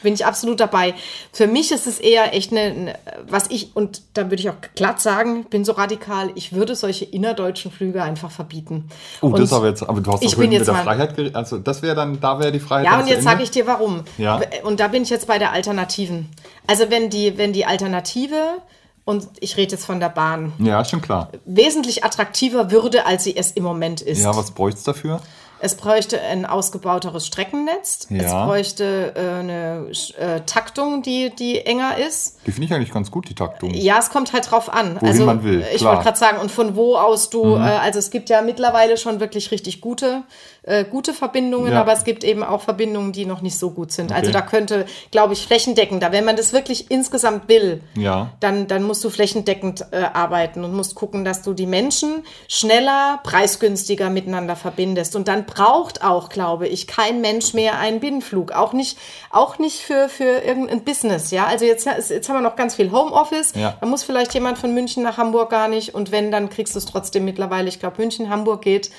[0.02, 0.94] bin ich absolut dabei.
[1.32, 4.60] Für mich ist es eher echt eine, eine was ich, und da würde ich auch
[4.74, 8.88] glatt sagen, bin so radikal, ich würde solche innerdeutschen Flüge einfach verbieten.
[9.20, 11.94] Oh, und das aber jetzt, aber du hast doch mit der Freiheit, also das wäre
[11.94, 12.86] dann, da wäre die Freiheit.
[12.86, 14.02] Ja, und jetzt sage ich dir warum.
[14.16, 14.40] Ja.
[14.64, 16.28] Und da bin ich jetzt bei der Alternativen.
[16.66, 18.58] Also wenn die, wenn die Alternative
[19.04, 20.52] und ich rede jetzt von der Bahn.
[20.58, 21.30] Ja, schon klar.
[21.46, 24.22] Wesentlich attraktiver würde, als sie es im Moment ist.
[24.22, 25.20] Ja, was bräuchte es dafür?
[25.60, 28.06] Es bräuchte ein ausgebauteres Streckennetz.
[28.10, 28.22] Ja.
[28.22, 32.38] Es bräuchte äh, eine äh, Taktung, die, die enger ist.
[32.46, 33.74] Die finde ich eigentlich ganz gut, die Taktung.
[33.74, 34.96] Ja, es kommt halt drauf an.
[34.96, 35.64] Wohin also, man will.
[35.74, 37.62] Ich wollte gerade sagen, und von wo aus du, mhm.
[37.62, 40.22] äh, also es gibt ja mittlerweile schon wirklich richtig gute,
[40.62, 41.80] äh, gute Verbindungen, ja.
[41.80, 44.12] aber es gibt eben auch Verbindungen, die noch nicht so gut sind.
[44.12, 44.28] Also okay.
[44.28, 48.30] Also da könnte, glaube ich, flächendeckender, wenn man das wirklich insgesamt will, ja.
[48.40, 53.20] dann, dann musst du flächendeckend äh, arbeiten und musst gucken, dass du die Menschen schneller,
[53.24, 55.16] preisgünstiger miteinander verbindest.
[55.16, 58.52] Und dann braucht auch, glaube ich, kein Mensch mehr einen Binnenflug.
[58.52, 58.98] Auch nicht,
[59.30, 61.30] auch nicht für, für irgendein Business.
[61.30, 63.52] Ja, also jetzt, jetzt haben wir noch ganz viel Homeoffice.
[63.54, 63.76] Ja.
[63.80, 65.94] Da muss vielleicht jemand von München nach Hamburg gar nicht.
[65.94, 67.68] Und wenn, dann kriegst du es trotzdem mittlerweile.
[67.68, 68.90] Ich glaube, München, Hamburg geht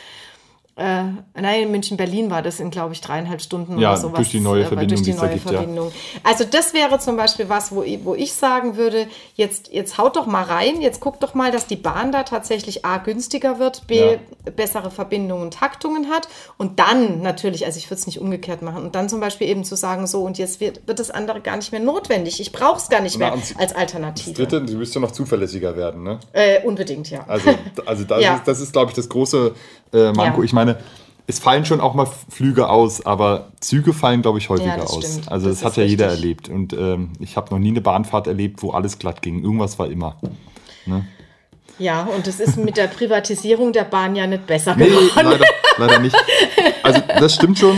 [0.79, 1.03] äh,
[1.35, 4.15] nein, München-Berlin war das in, glaube ich, dreieinhalb Stunden ja, oder sowas.
[4.15, 5.87] durch die neue Verbindung, durch die neue gibt, Verbindung.
[5.87, 6.21] Ja.
[6.23, 10.15] Also das wäre zum Beispiel was, wo ich, wo ich sagen würde, jetzt, jetzt haut
[10.15, 13.87] doch mal rein, jetzt guck doch mal, dass die Bahn da tatsächlich A, günstiger wird,
[13.87, 14.17] B, ja.
[14.55, 18.83] bessere Verbindungen und Taktungen hat und dann natürlich, also ich würde es nicht umgekehrt machen,
[18.83, 21.57] und dann zum Beispiel eben zu sagen, so und jetzt wird, wird das andere gar
[21.57, 22.39] nicht mehr notwendig.
[22.39, 24.31] Ich brauche es gar nicht mehr Na, als Alternative.
[24.31, 26.19] Das dritte, du müsstest noch zuverlässiger werden, ne?
[26.31, 27.25] Äh, unbedingt, ja.
[27.27, 27.49] Also,
[27.85, 28.35] also das, ja.
[28.35, 29.53] ist, das ist, glaube ich, das große
[29.93, 30.43] äh, Manko.
[30.43, 30.68] Ich meine,
[31.27, 35.05] es fallen schon auch mal Flüge aus, aber Züge fallen, glaube ich, häufiger ja, aus.
[35.05, 35.31] Stimmt.
[35.31, 35.99] Also das, das hat ja richtig.
[35.99, 36.49] jeder erlebt.
[36.49, 39.43] Und ähm, ich habe noch nie eine Bahnfahrt erlebt, wo alles glatt ging.
[39.43, 40.17] Irgendwas war immer.
[40.87, 41.05] Ne?
[41.77, 45.09] Ja, und es ist mit der Privatisierung der Bahn ja nicht besser nee, geworden.
[45.15, 45.45] Leider,
[45.77, 46.15] leider nicht.
[46.81, 47.77] Also das stimmt schon.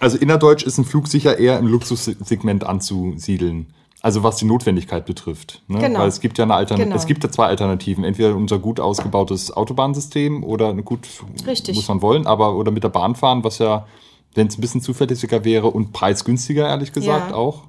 [0.00, 3.66] Also innerdeutsch ist ein Flug sicher eher im Luxussegment anzusiedeln.
[4.02, 5.62] Also was die Notwendigkeit betrifft.
[5.68, 5.78] Ne?
[5.78, 6.00] Genau.
[6.00, 6.96] Weil es gibt ja eine Altern genau.
[6.96, 8.02] es gibt ja zwei Alternativen.
[8.02, 11.06] Entweder unser gut ausgebautes Autobahnsystem oder gut
[11.46, 11.76] Richtig.
[11.76, 13.86] muss man wollen, aber oder mit der Bahn fahren, was ja
[14.34, 17.36] wenn es ein bisschen zuverlässiger wäre und preisgünstiger, ehrlich gesagt, ja.
[17.36, 17.64] auch.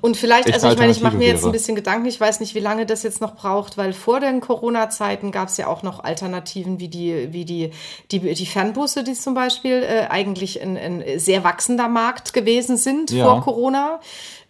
[0.00, 2.54] Und vielleicht, also ich meine, ich mache mir jetzt ein bisschen Gedanken, ich weiß nicht,
[2.54, 6.02] wie lange das jetzt noch braucht, weil vor den Corona-Zeiten gab es ja auch noch
[6.02, 7.70] Alternativen wie die, wie die,
[8.10, 13.10] die, die Fernbusse, die zum Beispiel äh, eigentlich ein, ein sehr wachsender Markt gewesen sind
[13.10, 13.24] ja.
[13.24, 14.00] vor Corona.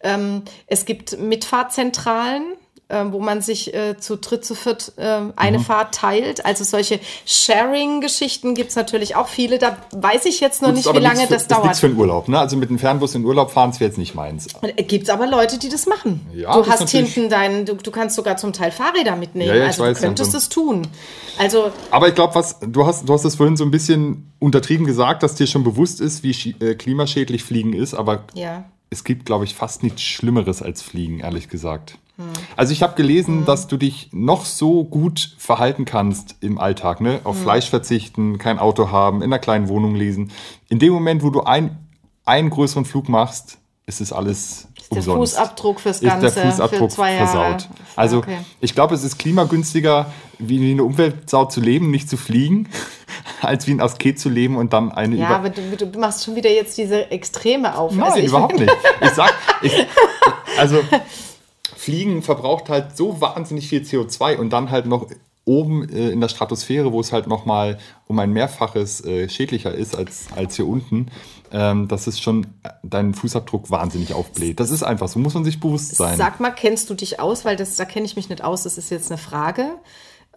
[0.01, 2.43] Ähm, es gibt Mitfahrzentralen,
[2.89, 5.63] äh, wo man sich äh, zu dritt, zu viert äh, eine mhm.
[5.63, 6.45] Fahrt teilt.
[6.45, 9.59] Also solche Sharing-Geschichten gibt es natürlich auch viele.
[9.59, 11.65] Da weiß ich jetzt noch Gut, nicht, wie lange für, das dauert.
[11.65, 12.27] Das ist für den Urlaub.
[12.27, 12.39] Ne?
[12.39, 14.47] Also mit dem Fernbus in Urlaub fahren wäre jetzt nicht meins.
[14.61, 16.27] Äh, gibt es aber Leute, die das machen.
[16.33, 19.49] Ja, du hast hinten deinen, du, du, kannst sogar zum Teil Fahrräder mitnehmen.
[19.49, 20.87] Ja, ja, also weiß, du könntest es tun.
[21.37, 24.85] Also, aber ich glaube, was du hast, du hast es vorhin so ein bisschen untertrieben
[24.85, 27.93] gesagt, dass dir schon bewusst ist, wie äh, klimaschädlich Fliegen ist.
[27.93, 31.97] Aber ja es gibt, glaube ich, fast nichts Schlimmeres als Fliegen, ehrlich gesagt.
[32.17, 32.25] Hm.
[32.55, 33.45] Also ich habe gelesen, hm.
[33.45, 37.21] dass du dich noch so gut verhalten kannst im Alltag, ne?
[37.23, 37.43] Auf hm.
[37.43, 40.31] Fleisch verzichten, kein Auto haben, in einer kleinen Wohnung lesen.
[40.69, 41.77] In dem Moment, wo du ein,
[42.25, 43.58] einen größeren Flug machst,
[43.89, 45.35] ist es alles ist umsonst.
[45.35, 46.27] Der Fußabdruck fürs Ganze.
[46.27, 47.67] Ist der Fußabdruck versaut.
[47.95, 48.37] Also okay.
[48.61, 52.69] ich glaube, es ist klimagünstiger, wie eine Umweltsau zu leben, nicht zu fliegen,
[53.41, 55.17] als wie ein Asket zu leben und dann eine.
[55.17, 57.91] Ja, aber du, du, machst schon wieder jetzt diese Extreme auf.
[57.93, 58.73] Nein, also überhaupt nicht.
[59.01, 59.73] Ich sag, ich,
[60.57, 60.79] also
[61.75, 65.07] Fliegen verbraucht halt so wahnsinnig viel CO2 und dann halt noch
[65.45, 69.97] oben äh, in der Stratosphäre, wo es halt nochmal um ein Mehrfaches äh, schädlicher ist
[69.97, 71.07] als, als hier unten,
[71.51, 72.47] ähm, dass es schon
[72.83, 74.59] deinen Fußabdruck wahnsinnig aufbläht.
[74.59, 76.17] Das ist einfach so, muss man sich bewusst sein.
[76.17, 77.45] Sag mal, kennst du dich aus?
[77.45, 79.75] Weil das, da kenne ich mich nicht aus, das ist jetzt eine Frage.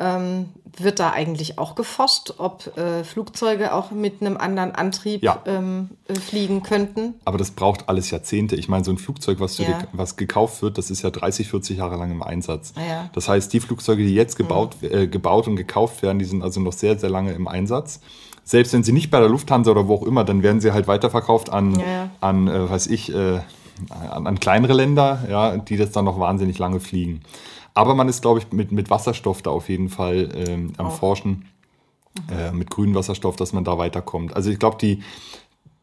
[0.01, 0.49] Ähm,
[0.79, 5.43] wird da eigentlich auch geforscht, ob äh, Flugzeuge auch mit einem anderen Antrieb ja.
[5.45, 7.15] ähm, äh, fliegen könnten?
[7.27, 8.57] Aber das braucht alles Jahrzehnte.
[8.57, 9.67] Ich meine, so ein Flugzeug, was, ja.
[9.67, 12.73] dir, was gekauft wird, das ist ja 30, 40 Jahre lang im Einsatz.
[12.75, 13.11] Ah, ja.
[13.13, 14.91] Das heißt, die Flugzeuge, die jetzt gebaut, mhm.
[14.91, 18.01] äh, gebaut und gekauft werden, die sind also noch sehr, sehr lange im Einsatz.
[18.45, 20.89] Selbst wenn sie nicht bei der Lufthansa oder wo auch immer, dann werden sie halt
[20.89, 21.81] weiterverkauft an,
[22.21, 23.41] an äh, weiß ich, äh,
[23.89, 27.21] an, an kleinere Länder, ja, die das dann noch wahnsinnig lange fliegen.
[27.75, 30.93] Aber man ist, glaube ich, mit, mit Wasserstoff da auf jeden Fall ähm, am Auch.
[30.99, 31.47] Forschen,
[32.29, 32.37] mhm.
[32.37, 34.35] äh, mit grünem Wasserstoff, dass man da weiterkommt.
[34.35, 35.03] Also ich glaube, die,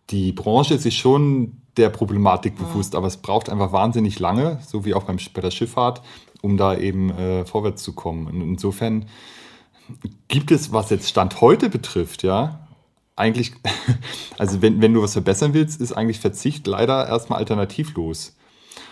[0.10, 4.86] die Branche ist sich schon der Problematik bewusst, aber es braucht einfach wahnsinnig lange, so
[4.86, 6.02] wie auch beim, bei der Schifffahrt,
[6.41, 8.28] um da eben äh, vorwärts zu kommen.
[8.28, 9.06] Und insofern
[10.28, 12.67] gibt es, was jetzt Stand heute betrifft, ja,
[13.15, 13.54] eigentlich,
[14.38, 18.36] also wenn, wenn du was verbessern willst, ist eigentlich Verzicht leider erstmal alternativlos.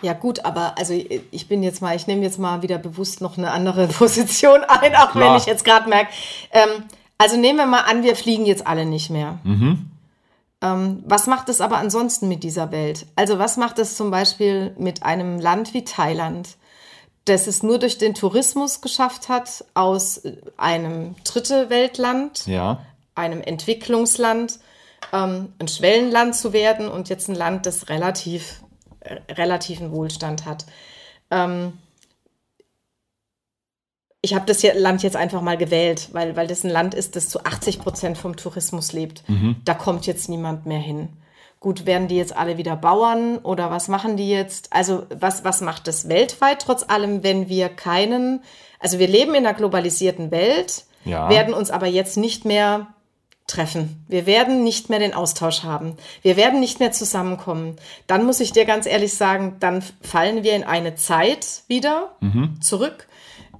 [0.02, 0.94] Ja gut, aber also
[1.32, 4.96] ich bin jetzt mal, ich nehme jetzt mal wieder bewusst noch eine andere Position ein,
[4.96, 5.32] auch Klar.
[5.32, 6.12] wenn ich jetzt gerade merke.
[6.52, 6.84] Ähm,
[7.18, 9.40] also nehmen wir mal an, wir fliegen jetzt alle nicht mehr.
[9.44, 9.90] Mhm.
[10.62, 13.08] Ähm, was macht es aber ansonsten mit dieser Welt?
[13.16, 16.58] Also was macht es zum Beispiel mit einem Land wie Thailand,
[17.28, 20.22] das es nur durch den Tourismus geschafft hat, aus
[20.58, 22.82] einem dritte Weltland, ja.
[23.16, 24.60] einem Entwicklungsland,
[25.14, 28.62] ähm, ein Schwellenland zu werden und jetzt ein Land, das relativ
[29.30, 30.66] relativen Wohlstand hat.
[31.32, 31.74] Ähm,
[34.22, 37.30] ich habe das Land jetzt einfach mal gewählt, weil, weil das ein Land ist, das
[37.30, 39.28] zu 80 Prozent vom Tourismus lebt.
[39.30, 39.58] Mhm.
[39.64, 41.10] Da kommt jetzt niemand mehr hin.
[41.60, 44.72] Gut, werden die jetzt alle wieder Bauern oder was machen die jetzt?
[44.74, 48.42] Also was, was macht das weltweit trotz allem, wenn wir keinen,
[48.80, 51.30] also wir leben in einer globalisierten Welt, ja.
[51.30, 52.88] werden uns aber jetzt nicht mehr
[53.48, 54.06] treffen.
[54.08, 55.96] Wir werden nicht mehr den Austausch haben.
[56.22, 57.78] Wir werden nicht mehr zusammenkommen.
[58.06, 62.62] Dann muss ich dir ganz ehrlich sagen, dann fallen wir in eine Zeit wieder mhm.
[62.62, 63.08] zurück,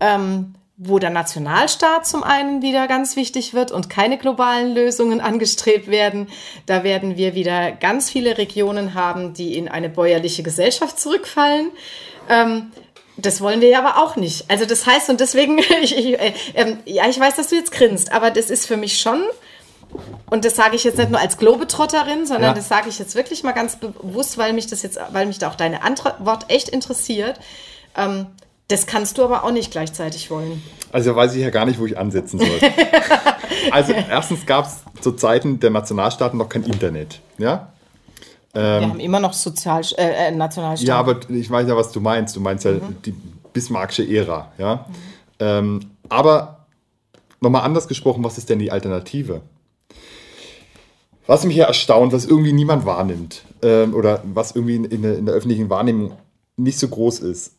[0.02, 5.88] ähm, wo der Nationalstaat zum einen wieder ganz wichtig wird und keine globalen Lösungen angestrebt
[5.88, 6.28] werden.
[6.68, 11.72] Da werden wir wieder ganz viele Regionen haben, die in eine bäuerliche Gesellschaft zurückfallen.
[12.30, 12.72] Ähm,
[13.18, 14.46] das wollen wir ja aber auch nicht.
[14.52, 17.72] Also das heißt, und deswegen, ich, ich, äh, äh, ja, ich weiß, dass du jetzt
[17.72, 19.24] grinst, aber das ist für mich schon
[20.30, 22.54] und das sage ich jetzt nicht nur als Globetrotterin, sondern ja.
[22.54, 25.50] das sage ich jetzt wirklich mal ganz bewusst, weil mich das jetzt, weil mich da
[25.50, 27.40] auch deine Antwort echt interessiert.
[27.96, 28.28] Ähm,
[28.68, 30.62] das kannst du aber auch nicht gleichzeitig wollen.
[30.92, 32.60] Also weiß ich ja gar nicht, wo ich ansetzen soll.
[33.72, 37.22] also erstens gab es zu Zeiten der Nationalstaaten noch kein Internet.
[37.38, 37.72] Ja?
[38.54, 40.88] Ähm, Wir haben immer noch Sozial äh, äh, Nationalstaaten.
[40.88, 42.36] Ja, aber ich weiß ja, was du meinst.
[42.36, 42.98] Du meinst ja mhm.
[43.06, 43.14] die
[43.54, 44.52] Bismarckische Ära.
[44.58, 44.76] Ja?
[44.76, 44.94] Mhm.
[45.40, 46.66] Ähm, aber
[47.40, 49.42] nochmal anders gesprochen, was ist denn die Alternative?
[51.26, 55.26] Was mich hier erstaunt, was irgendwie niemand wahrnimmt ähm, oder was irgendwie in, in, in,
[55.26, 56.14] der öffentlichen Wahrnehmung
[56.56, 57.57] nicht so groß ist.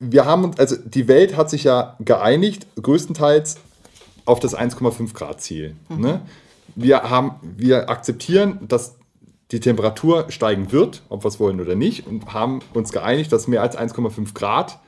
[0.00, 3.58] Wir haben, also die Welt hat sich ja geeinigt, größtenteils
[4.24, 5.76] auf das 1,5 Grad Ziel.
[5.88, 6.00] Mhm.
[6.00, 6.22] Ne?
[6.74, 8.96] Wir, haben, wir akzeptieren, dass
[9.50, 13.46] die Temperatur steigen wird, ob wir es wollen oder nicht, und haben uns geeinigt, dass
[13.46, 14.78] mehr als 1,5 Grad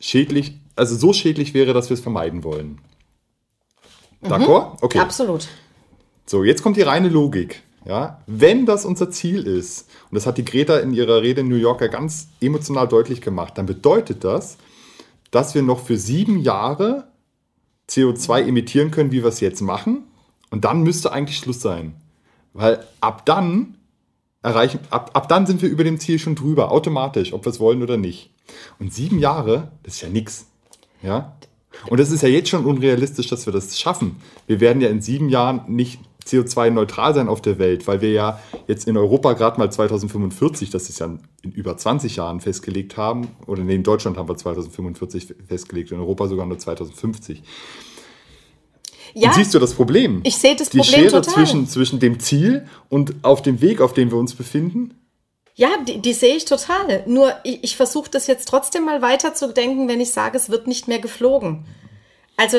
[0.00, 2.78] schädlich, also so schädlich wäre, dass wir es vermeiden wollen.
[4.20, 4.28] Mhm.
[4.28, 4.82] D'accord?
[4.82, 4.98] Okay.
[4.98, 5.48] Absolut.
[6.26, 7.62] So, jetzt kommt die reine Logik.
[7.84, 11.48] Ja, wenn das unser Ziel ist, und das hat die Greta in ihrer Rede in
[11.48, 14.56] New Yorker ganz emotional deutlich gemacht, dann bedeutet das,
[15.32, 17.08] dass wir noch für sieben Jahre
[17.88, 20.04] CO2 emittieren können, wie wir es jetzt machen.
[20.50, 21.94] Und dann müsste eigentlich Schluss sein.
[22.52, 23.78] Weil ab dann
[24.42, 27.60] erreichen, ab, ab dann sind wir über dem Ziel schon drüber, automatisch, ob wir es
[27.60, 28.30] wollen oder nicht.
[28.78, 30.46] Und sieben Jahre, das ist ja nichts.
[31.02, 31.36] Ja?
[31.88, 34.16] Und es ist ja jetzt schon unrealistisch, dass wir das schaffen.
[34.46, 38.40] Wir werden ja in sieben Jahren nicht CO2-neutral sein auf der Welt, weil wir ja
[38.66, 41.06] jetzt in Europa gerade mal 2045, das ist ja
[41.42, 45.98] in über 20 Jahren festgelegt haben, oder nee, in Deutschland haben wir 2045 festgelegt, in
[45.98, 47.42] Europa sogar nur 2050.
[49.14, 50.20] Ja, und siehst du das Problem?
[50.24, 51.34] Ich sehe das Die Problem Schere total.
[51.34, 54.94] Zwischen, zwischen dem Ziel und auf dem Weg, auf dem wir uns befinden?
[55.54, 57.04] Ja, die, die sehe ich total.
[57.06, 60.48] Nur ich, ich versuche das jetzt trotzdem mal weiter zu denken, wenn ich sage, es
[60.48, 61.66] wird nicht mehr geflogen.
[62.36, 62.58] Also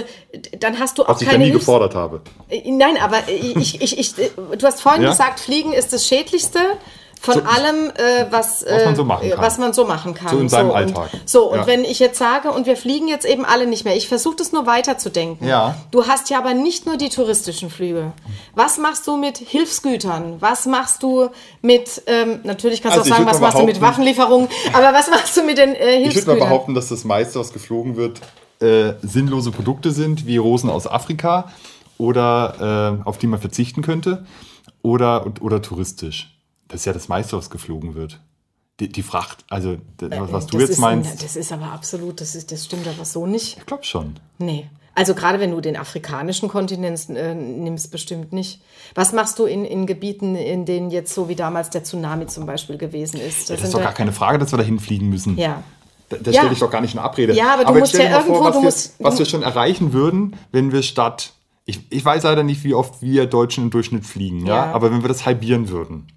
[0.60, 1.30] dann hast du auch Was keine.
[1.30, 2.22] Ich ja nie Hilfs gefordert habe.
[2.50, 5.10] Äh, nein, aber ich, ich, ich, du hast vorhin ja?
[5.10, 6.60] gesagt, Fliegen ist das Schädlichste
[7.24, 9.42] von so, allem, äh, was, was, man so machen kann.
[9.42, 10.30] was man so machen kann.
[10.30, 11.14] So in seinem so, Alltag.
[11.14, 11.68] Und, so, und ja.
[11.68, 14.52] wenn ich jetzt sage, und wir fliegen jetzt eben alle nicht mehr, ich versuche das
[14.52, 15.48] nur weiterzudenken.
[15.48, 15.76] Ja.
[15.92, 18.12] Du hast ja aber nicht nur die touristischen Flüge.
[18.56, 20.42] Was machst du mit Hilfsgütern?
[20.42, 21.30] Was machst du
[21.62, 25.10] mit, ähm, natürlich kannst du also auch sagen, was machst du mit Waffenlieferungen, aber was
[25.10, 26.10] machst du mit den äh, Hilfsgütern?
[26.10, 28.20] Ich würde mal behaupten, dass das meiste, was geflogen wird,
[28.60, 31.52] äh, sinnlose Produkte sind, wie Rosen aus Afrika
[31.98, 34.26] oder äh, auf die man verzichten könnte
[34.82, 36.38] oder, oder touristisch.
[36.68, 38.20] Das ist ja das meiste, was geflogen wird.
[38.80, 41.12] Die, die Fracht, also das, äh, was du jetzt meinst.
[41.12, 43.58] Ein, das ist aber absolut, das, ist, das stimmt aber so nicht.
[43.58, 44.16] Ich glaube schon.
[44.40, 44.70] Nee.
[44.96, 48.62] Also gerade wenn du den afrikanischen Kontinent äh, nimmst, bestimmt nicht.
[48.94, 52.46] Was machst du in, in Gebieten, in denen jetzt so wie damals der Tsunami zum
[52.46, 53.42] Beispiel gewesen ist?
[53.42, 55.38] Das, ja, das ist doch gar keine Frage, dass wir da hinfliegen müssen.
[55.38, 55.64] Ja.
[56.14, 56.42] Da, das ja.
[56.42, 57.34] stelle ich doch gar nicht in Abrede.
[57.34, 59.94] Ja, aber du aber musst ja irgendwo, vor, was, wir, musst, was wir schon erreichen
[59.94, 61.34] würden, wenn wir statt,
[61.66, 64.72] ich, ich weiß leider nicht, wie oft wir Deutschen im Durchschnitt fliegen, ja, ja?
[64.74, 66.08] aber wenn wir das halbieren würden.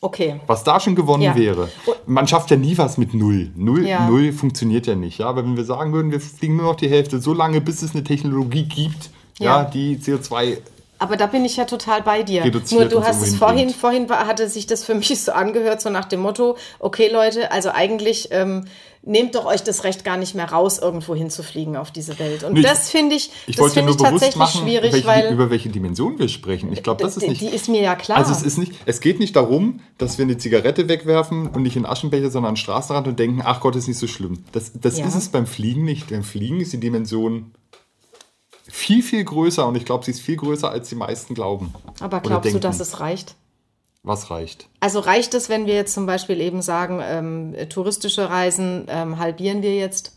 [0.00, 0.40] Okay.
[0.48, 1.36] Was da schon gewonnen ja.
[1.36, 1.68] wäre.
[2.06, 3.52] Man schafft ja nie was mit Null.
[3.54, 4.08] Null, ja.
[4.08, 5.18] Null funktioniert ja nicht.
[5.18, 5.28] Ja?
[5.28, 7.94] Aber wenn wir sagen würden, wir fliegen nur noch die Hälfte, so lange, bis es
[7.94, 10.58] eine Technologie gibt, ja, ja die CO2
[11.02, 12.44] aber da bin ich ja total bei dir.
[12.70, 16.04] Nur du hast es vorhin, vorhin hatte sich das für mich so angehört, so nach
[16.04, 18.66] dem Motto, okay Leute, also eigentlich ähm,
[19.04, 22.44] nehmt doch euch das Recht gar nicht mehr raus, irgendwo hinzufliegen auf diese Welt.
[22.44, 25.50] Und Nee, das finde ich, Ich das finde ich tatsächlich machen, schwierig, welche, weil über
[25.50, 26.72] welche Dimension wir sprechen.
[26.72, 27.40] Ich glaube, das ist die, nicht.
[27.40, 28.18] die ist mir ja klar.
[28.18, 31.74] Also es ist nicht, es geht nicht darum, dass wir eine Zigarette wegwerfen und nicht
[31.74, 34.44] in Aschenbecher, sondern an den Straßenrand und denken, ach Gott, ist nicht so schlimm.
[34.52, 35.06] Das, das Ja.
[35.06, 36.10] ist es beim Fliegen nicht.
[36.10, 37.50] Beim Fliegen ist die Dimension
[38.72, 41.74] viel, viel größer und ich glaube, sie ist viel größer, als die meisten glauben.
[42.00, 43.36] Aber glaubst du, dass es reicht?
[44.02, 44.66] Was reicht?
[44.80, 49.60] Also reicht es, wenn wir jetzt zum Beispiel eben sagen, ähm, touristische Reisen ähm, halbieren
[49.60, 50.16] wir jetzt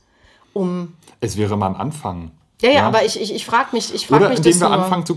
[0.54, 0.94] um.
[1.20, 2.32] Es wäre mal ein Anfang.
[2.62, 4.78] Ja, ja, aber ich, ich, ich frage mich, ich frage Oder mich indem wir nur.
[4.78, 5.14] anfangen zu,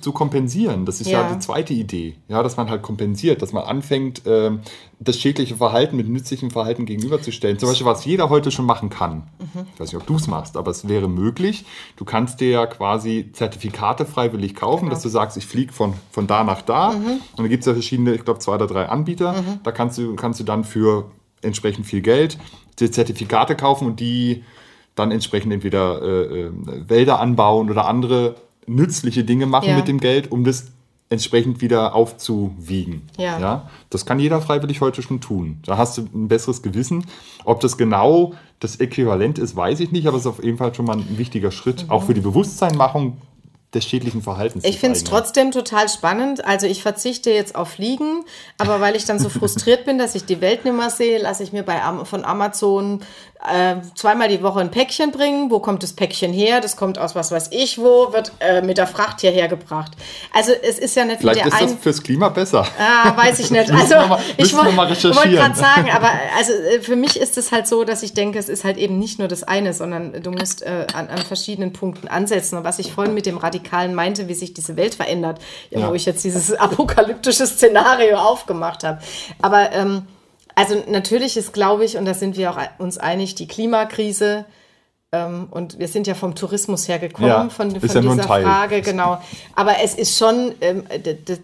[0.00, 0.86] zu kompensieren.
[0.86, 1.22] Das ist ja.
[1.22, 1.32] Ja.
[1.32, 2.16] die zweite Idee.
[2.26, 4.60] Ja, dass man halt kompensiert, dass man anfängt, ähm,
[4.98, 7.60] das schädliche Verhalten mit nützlichem Verhalten gegenüberzustellen.
[7.60, 9.28] Zum Beispiel, was jeder heute schon machen kann.
[9.38, 9.66] Mhm.
[9.72, 11.64] Ich weiß nicht, ob du es machst, aber es wäre möglich.
[11.96, 14.90] Du kannst dir ja quasi Zertifikate freiwillig kaufen, Genau.
[14.94, 16.90] dass du sagst, ich fliege von, von da nach da.
[16.92, 17.06] Mhm.
[17.06, 19.44] Und da gibt es ja verschiedene, ich glaube, zwei oder drei Anbieter.
[19.62, 21.10] Da kannst du, kannst du dann für
[21.40, 22.36] entsprechend viel Geld
[22.80, 24.42] dir Zertifikate kaufen und die
[25.00, 26.50] dann entsprechend entweder äh, äh,
[26.88, 28.36] Wälder anbauen oder andere
[28.66, 29.76] nützliche Dinge machen Ja.
[29.76, 30.66] mit dem Geld, um das
[31.08, 33.02] entsprechend wieder aufzuwiegen.
[33.18, 33.68] Ja.
[33.90, 35.58] Das kann jeder freiwillig heute schon tun.
[35.66, 37.04] Da hast du ein besseres Gewissen.
[37.44, 40.72] Ob das genau das Äquivalent ist, weiß ich nicht, aber es ist auf jeden Fall
[40.74, 43.16] schon mal ein wichtiger Schritt, auch für die Bewusstseinmachung
[43.74, 44.64] des schädlichen Verhaltens.
[44.64, 46.44] Ich finde es trotzdem total spannend.
[46.44, 48.24] Also ich verzichte jetzt auf Fliegen,
[48.58, 51.42] aber weil ich dann so frustriert bin, dass ich die Welt nicht mehr sehe, lasse
[51.44, 53.02] ich mir bei von Amazon
[53.48, 55.50] äh, zweimal die Woche ein Päckchen bringen.
[55.50, 56.60] Wo kommt das Päckchen her?
[56.60, 59.92] Das kommt aus was weiß ich wo, wird äh, mit der Fracht hierher gebracht.
[60.34, 62.66] Also es ist ja nicht Vielleicht der ist das fürs Klima besser.
[62.78, 63.70] Ah, weiß ich nicht.
[63.80, 67.66] Also mal- ich wollte wollt gerade sagen, aber also äh, für mich ist es halt
[67.66, 70.62] so, dass ich denke, es ist halt eben nicht nur das eine, sondern du musst
[70.62, 72.58] äh, an, an verschiedenen Punkten ansetzen.
[72.58, 75.40] Und was ich vorhin mit dem Radikalen meinte, wie sich diese Welt verändert,
[75.70, 79.00] ja, wo ich jetzt dieses apokalyptische Szenario aufgemacht habe.
[79.40, 80.06] Aber ähm,
[80.54, 84.44] also natürlich ist, glaube ich, und da sind wir auch uns einig, die Klimakrise
[85.12, 88.22] und wir sind ja vom Tourismus hergekommen, Ja, von, von ja dieser.
[88.22, 89.18] Frage, genau.
[89.56, 90.84] Aber es ist schon ähm,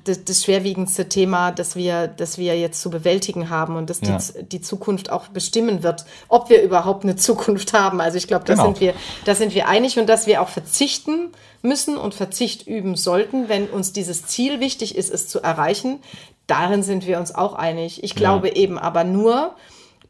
[0.05, 4.19] das, das schwerwiegendste Thema, das wir, das wir jetzt zu bewältigen haben und das Ja.
[4.19, 8.01] die, die Zukunft auch bestimmen wird, ob wir überhaupt eine Zukunft haben.
[8.01, 8.67] Also ich glaube, da, Genau.
[8.67, 8.95] sind wir,
[9.25, 11.31] da sind wir einig und dass wir auch verzichten
[11.63, 15.99] müssen und Verzicht üben sollten, wenn uns dieses Ziel wichtig ist, es zu erreichen.
[16.47, 18.05] Darin sind wir uns auch einig.
[18.05, 19.57] Ich glaube eben aber nur,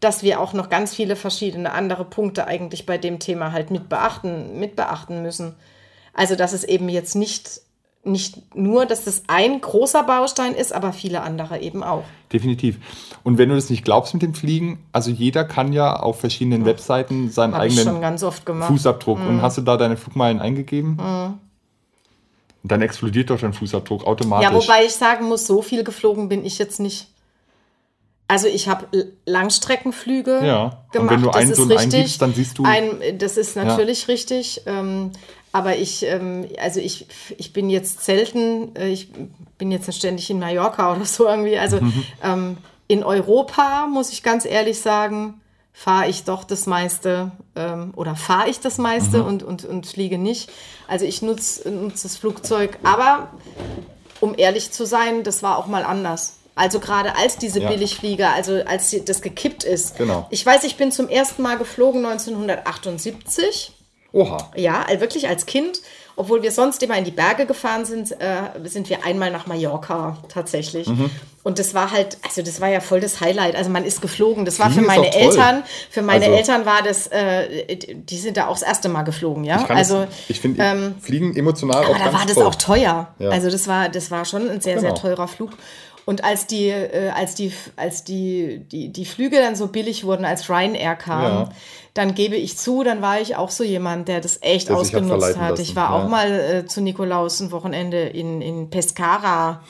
[0.00, 3.88] dass wir auch noch ganz viele verschiedene andere Punkte eigentlich bei dem Thema halt mit
[3.88, 5.54] beachten, mit beachten müssen.
[6.12, 7.60] Also, dass es eben jetzt nicht,
[8.04, 12.04] nicht nur, dass das ein großer Baustein ist, aber viele andere eben auch.
[12.32, 12.78] Definitiv.
[13.22, 16.64] Und wenn du das nicht glaubst mit dem Fliegen, also jeder kann ja auf verschiedenen
[16.64, 18.18] Webseiten seinen ich eigenen.
[18.62, 19.18] Fußabdruck.
[19.18, 19.28] Mhm.
[19.28, 20.98] Und hast du da deine Flugmeilen eingegeben?
[22.62, 24.48] Und dann explodiert doch dein Fußabdruck automatisch.
[24.48, 27.08] Ja, wobei ich sagen muss, so viel geflogen bin ich jetzt nicht.
[28.28, 28.86] Also ich habe
[29.24, 31.10] Langstreckenflüge Ja, und gemacht.
[31.14, 31.94] wenn du das einen ist so einen richtig.
[31.94, 34.62] eingibst, dann siehst du- Ein, das ist natürlich richtig.
[34.66, 35.12] Ähm,
[35.52, 37.06] aber ich, ähm, also ich,
[37.38, 39.08] ich bin jetzt selten, äh, ich
[39.58, 41.56] bin jetzt nicht ständig in Mallorca oder so irgendwie.
[41.58, 42.04] Also Mhm.
[42.22, 42.56] ähm,
[42.88, 45.40] in Europa, muss ich ganz ehrlich sagen,
[45.72, 49.24] fahre ich doch das meiste ähm, oder fahre ich das meiste Mhm.
[49.26, 50.50] und, und, und fliege nicht.
[50.88, 53.28] Also ich nutze nutz das Flugzeug, aber
[54.20, 56.38] um ehrlich zu sein, das war auch mal anders.
[56.56, 57.68] Also gerade als diese Ja.
[57.68, 59.96] Billigflieger, also als das gekippt ist.
[59.98, 60.26] Genau.
[60.30, 63.72] Ich weiß, ich bin zum ersten Mal geflogen 1978.
[64.12, 64.50] Oha.
[64.56, 65.80] Ja, also wirklich als Kind.
[66.18, 70.16] Obwohl wir sonst immer in die Berge gefahren sind, äh, sind wir einmal nach Mallorca
[70.30, 70.86] tatsächlich.
[70.88, 71.10] Mhm.
[71.42, 73.54] Und das war halt, also das war ja voll das Highlight.
[73.54, 74.46] Also man ist geflogen.
[74.46, 75.14] Das war Fliegen für meine.
[75.14, 79.02] Eltern, für meine Also- Eltern war das, äh, die sind da auch das erste Mal
[79.02, 79.60] geflogen, ja.
[79.62, 82.46] Ich, also es, ich finde Fliegen emotional auch aber da war das toll.
[82.46, 83.08] auch teuer.
[83.18, 83.28] Ja.
[83.28, 85.00] Also das war, das war schon ein sehr, sehr Genau.
[85.02, 85.50] teurer Flug.
[86.06, 90.24] Und als die, äh, als die, als die, die, die Flüge dann so billig wurden,
[90.24, 91.48] als Ryanair kam, Ja.
[91.94, 94.82] dann gebe ich zu, dann war ich auch so jemand, der das echt Der hat
[94.82, 95.50] ausgenutzt hat.
[95.50, 95.96] lassen, Ich war ja.
[96.04, 99.62] auch mal äh, zu Nikolaus ein Wochenende in, in Pescara.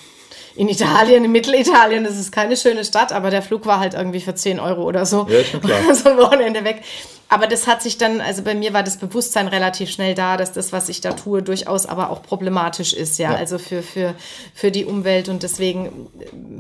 [0.57, 4.21] In Italien, in Mittelitalien, das ist keine schöne Stadt, aber der Flug war halt irgendwie
[4.21, 5.27] für 10 Euro oder so.
[5.29, 5.79] Ja, ist schon klar.
[5.95, 6.83] so ein Wochenende weg.
[7.29, 10.53] Aber das hat sich dann, also bei mir war das Bewusstsein relativ schnell da, dass
[10.53, 13.37] das, was ich da tue, durchaus aber auch problematisch ist, ja, Ja.
[13.37, 14.15] also für, für,
[14.55, 15.29] für die Umwelt.
[15.29, 16.07] Und deswegen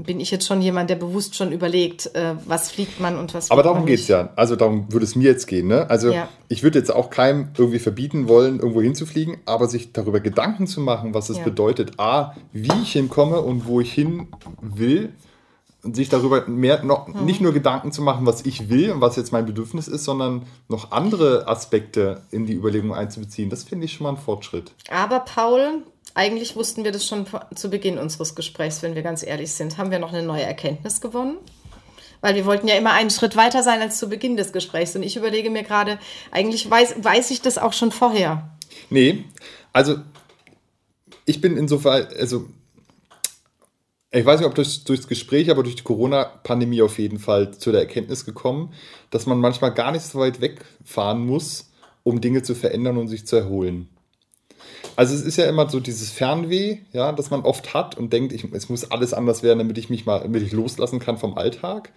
[0.04, 3.52] bin ich jetzt schon jemand, der bewusst schon überlegt, äh, was fliegt man und was
[3.52, 4.30] Aber darum geht es ja.
[4.34, 5.68] Also darum würde es mir jetzt gehen.
[5.68, 5.88] Ne?
[5.88, 6.28] Also Ja.
[6.48, 10.80] ich würde jetzt auch keinem irgendwie verbieten wollen, irgendwo hinzufliegen, aber sich darüber Gedanken zu
[10.80, 11.44] machen, was es Ja.
[11.44, 14.26] bedeutet, a, wie ich hinkomme und wo ich hin
[14.60, 15.12] will.
[15.82, 17.24] Sich darüber mehr noch Mhm.
[17.24, 20.42] nicht nur Gedanken zu machen, was ich will und was jetzt mein Bedürfnis ist, sondern
[20.68, 23.50] noch andere Aspekte in die Überlegung einzubeziehen.
[23.50, 24.72] Das finde ich schon mal ein Fortschritt.
[24.90, 25.82] Aber Paul,
[26.14, 29.78] eigentlich wussten wir das schon zu Beginn unseres Gesprächs, wenn wir ganz ehrlich sind.
[29.78, 31.36] Haben wir noch eine neue Erkenntnis gewonnen?
[32.22, 34.96] Weil wir wollten ja immer einen Schritt weiter sein als zu Beginn des Gesprächs.
[34.96, 35.98] Und ich überlege mir gerade,
[36.32, 38.48] eigentlich weiß, weiß ich das auch schon vorher.
[38.90, 39.24] Nee,
[39.72, 39.96] also
[41.26, 42.46] ich bin insofern, also
[44.10, 47.72] ich weiß nicht, ob durch, durchs Gespräch, aber durch die Corona-Pandemie auf jeden Fall zu
[47.72, 48.72] der Erkenntnis gekommen,
[49.10, 51.70] dass man manchmal gar nicht so weit wegfahren muss,
[52.02, 53.88] um Dinge zu verändern und sich zu erholen.
[54.94, 58.32] Also es ist ja immer so dieses Fernweh, ja, das man oft hat und denkt,
[58.32, 61.36] ich, es muss alles anders werden, damit ich mich mal, damit ich loslassen kann vom
[61.36, 61.92] Alltag.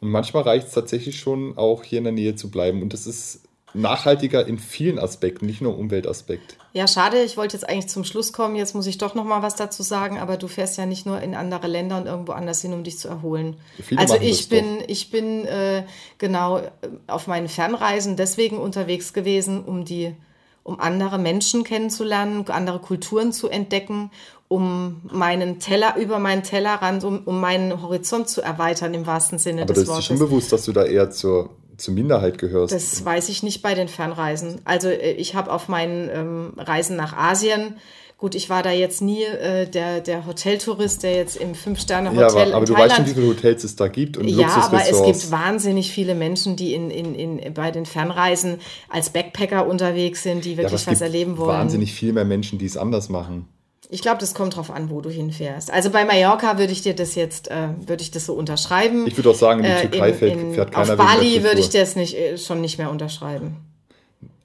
[0.00, 2.82] Und manchmal reicht es tatsächlich schon, auch hier in der Nähe zu bleiben.
[2.82, 3.42] Und das ist
[3.74, 6.56] nachhaltiger in vielen Aspekten, nicht nur im Umweltaspekt.
[6.72, 7.22] Ja, schade.
[7.22, 8.54] Ich wollte jetzt eigentlich zum Schluss kommen.
[8.54, 10.18] Jetzt muss ich doch noch mal was dazu sagen.
[10.18, 12.98] Aber du fährst ja nicht nur in andere Länder und irgendwo anders hin, um dich
[12.98, 13.56] zu erholen.
[13.82, 14.84] Viele also ich bin, doch.
[14.88, 15.84] ich bin äh,
[16.18, 16.70] genau äh,
[17.08, 20.14] auf meinen Fernreisen deswegen unterwegs gewesen, um die,
[20.62, 24.12] um andere Menschen kennenzulernen, andere Kulturen zu entdecken,
[24.46, 29.62] um meinen Teller über meinen Tellerrand, um, um meinen Horizont zu erweitern im wahrsten Sinne
[29.62, 29.88] Aber des Wortes.
[29.88, 31.50] Aber das ist dir schon bewusst, dass du da eher zur
[31.80, 32.74] zur Minderheit gehörst.
[32.74, 34.60] Das weiß ich nicht bei den Fernreisen.
[34.64, 37.76] Also äh, ich habe auf meinen ähm, Reisen nach Asien,
[38.20, 42.28] gut, ich war da jetzt nie äh, der, der Hoteltourist, der jetzt im Fünf-Sterne-Hotel ja,
[42.28, 44.82] aber, aber du Thailand, weißt schon, wie viele Hotels es da gibt und Ja, aber
[44.88, 48.58] es gibt wahnsinnig viele Menschen, die in, in, in, bei den Fernreisen
[48.90, 51.48] als Backpacker unterwegs sind, die wirklich ja, was erleben wollen.
[51.48, 53.48] wahnsinnig viel mehr Menschen, die es anders machen.
[53.92, 55.72] Ich glaube, das kommt drauf an, wo du hinfährst.
[55.72, 59.04] Also bei Mallorca würde ich dir das jetzt, äh, würde ich das so unterschreiben.
[59.08, 61.58] Ich würde auch sagen, in die äh, Türkei fährt, in, fährt keiner Auf Bali würde
[61.58, 63.56] ich das nicht, äh, schon nicht mehr unterschreiben.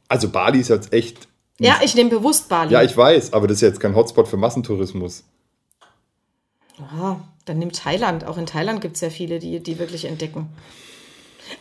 [0.08, 1.28] Also Bali ist jetzt echt.
[1.60, 2.74] Ja, ich nehme bewusst Bali.
[2.74, 5.24] Ja, ich weiß, aber das ist jetzt kein Hotspot für Massentourismus.
[6.80, 8.26] Ja, dann nimm Thailand.
[8.26, 10.50] Auch in Thailand gibt es ja viele, die, die wirklich entdecken.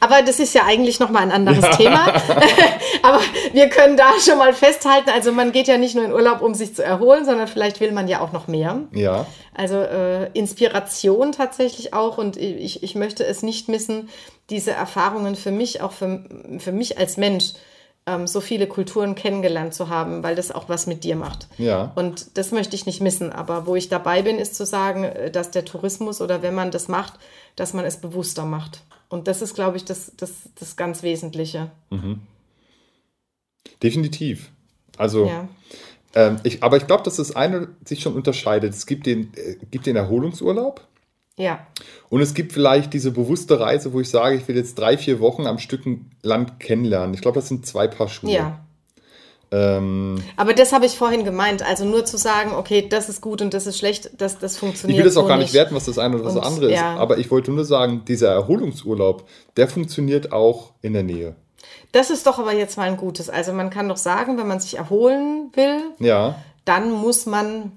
[0.00, 1.76] Aber das ist ja eigentlich nochmal ein anderes ja.
[1.76, 2.06] Thema.
[3.02, 3.20] Aber
[3.52, 6.54] wir können da schon mal festhalten, also man geht ja nicht nur in Urlaub, um
[6.54, 8.80] sich zu erholen, sondern vielleicht will man ja auch noch mehr.
[8.92, 9.26] Ja.
[9.54, 14.08] Also äh, Inspiration tatsächlich auch und ich, ich möchte es nicht missen,
[14.50, 16.24] diese Erfahrungen für mich, auch für,
[16.58, 17.54] für mich als Mensch,
[18.06, 21.48] ähm, so viele Kulturen kennengelernt zu haben, weil das auch was mit dir macht.
[21.56, 21.92] Ja.
[21.94, 23.32] Und das möchte ich nicht missen.
[23.32, 26.70] Aber wo ich dabei bin, ist zu sagen, äh, dass der Tourismus oder wenn man
[26.70, 27.14] das macht,
[27.56, 28.82] dass man es bewusster macht.
[29.14, 31.70] Und das ist, glaube ich, das, das, das ganz Wesentliche.
[31.90, 32.18] Mhm.
[33.80, 34.50] Definitiv.
[34.98, 35.48] Also, ja.
[36.16, 38.74] ähm, ich, aber ich glaube, dass das eine sich schon unterscheidet.
[38.74, 40.84] Es gibt den, äh, gibt den Erholungsurlaub.
[41.36, 41.64] Ja.
[42.08, 45.20] Und es gibt vielleicht diese bewusste Reise, wo ich sage, ich will jetzt drei, vier
[45.20, 45.82] Wochen am Stück
[46.22, 47.14] Land kennenlernen.
[47.14, 48.32] Ich glaube, das sind zwei Paar Schuhe.
[48.32, 48.63] Ja.
[49.54, 51.62] Ähm, Aber das habe ich vorhin gemeint.
[51.62, 54.98] Also nur zu sagen, okay, das ist gut und das ist schlecht, das, das funktioniert.
[54.98, 56.80] Ich will das auch gar nicht werten, was das eine oder das und, andere ist.
[56.80, 56.96] Ja.
[56.96, 61.36] Aber ich wollte nur sagen, dieser Erholungsurlaub, der funktioniert auch in der Nähe.
[61.92, 63.30] Das ist doch aber jetzt mal ein gutes.
[63.30, 66.34] Also man kann doch sagen, wenn man sich erholen will, ja.
[66.64, 67.70] dann muss man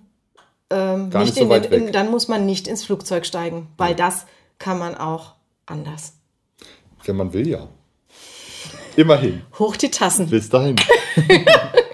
[0.71, 3.97] ähm, nicht, nicht so in, in, dann muss man nicht ins Flugzeug steigen, weil ja.
[3.97, 4.25] das
[4.57, 5.33] kann man auch
[5.67, 6.13] anders.
[7.05, 7.67] Wenn man will, ja.
[8.97, 9.43] Immerhin.
[9.59, 10.27] Hoch die Tassen.
[10.27, 10.75] Bis dahin.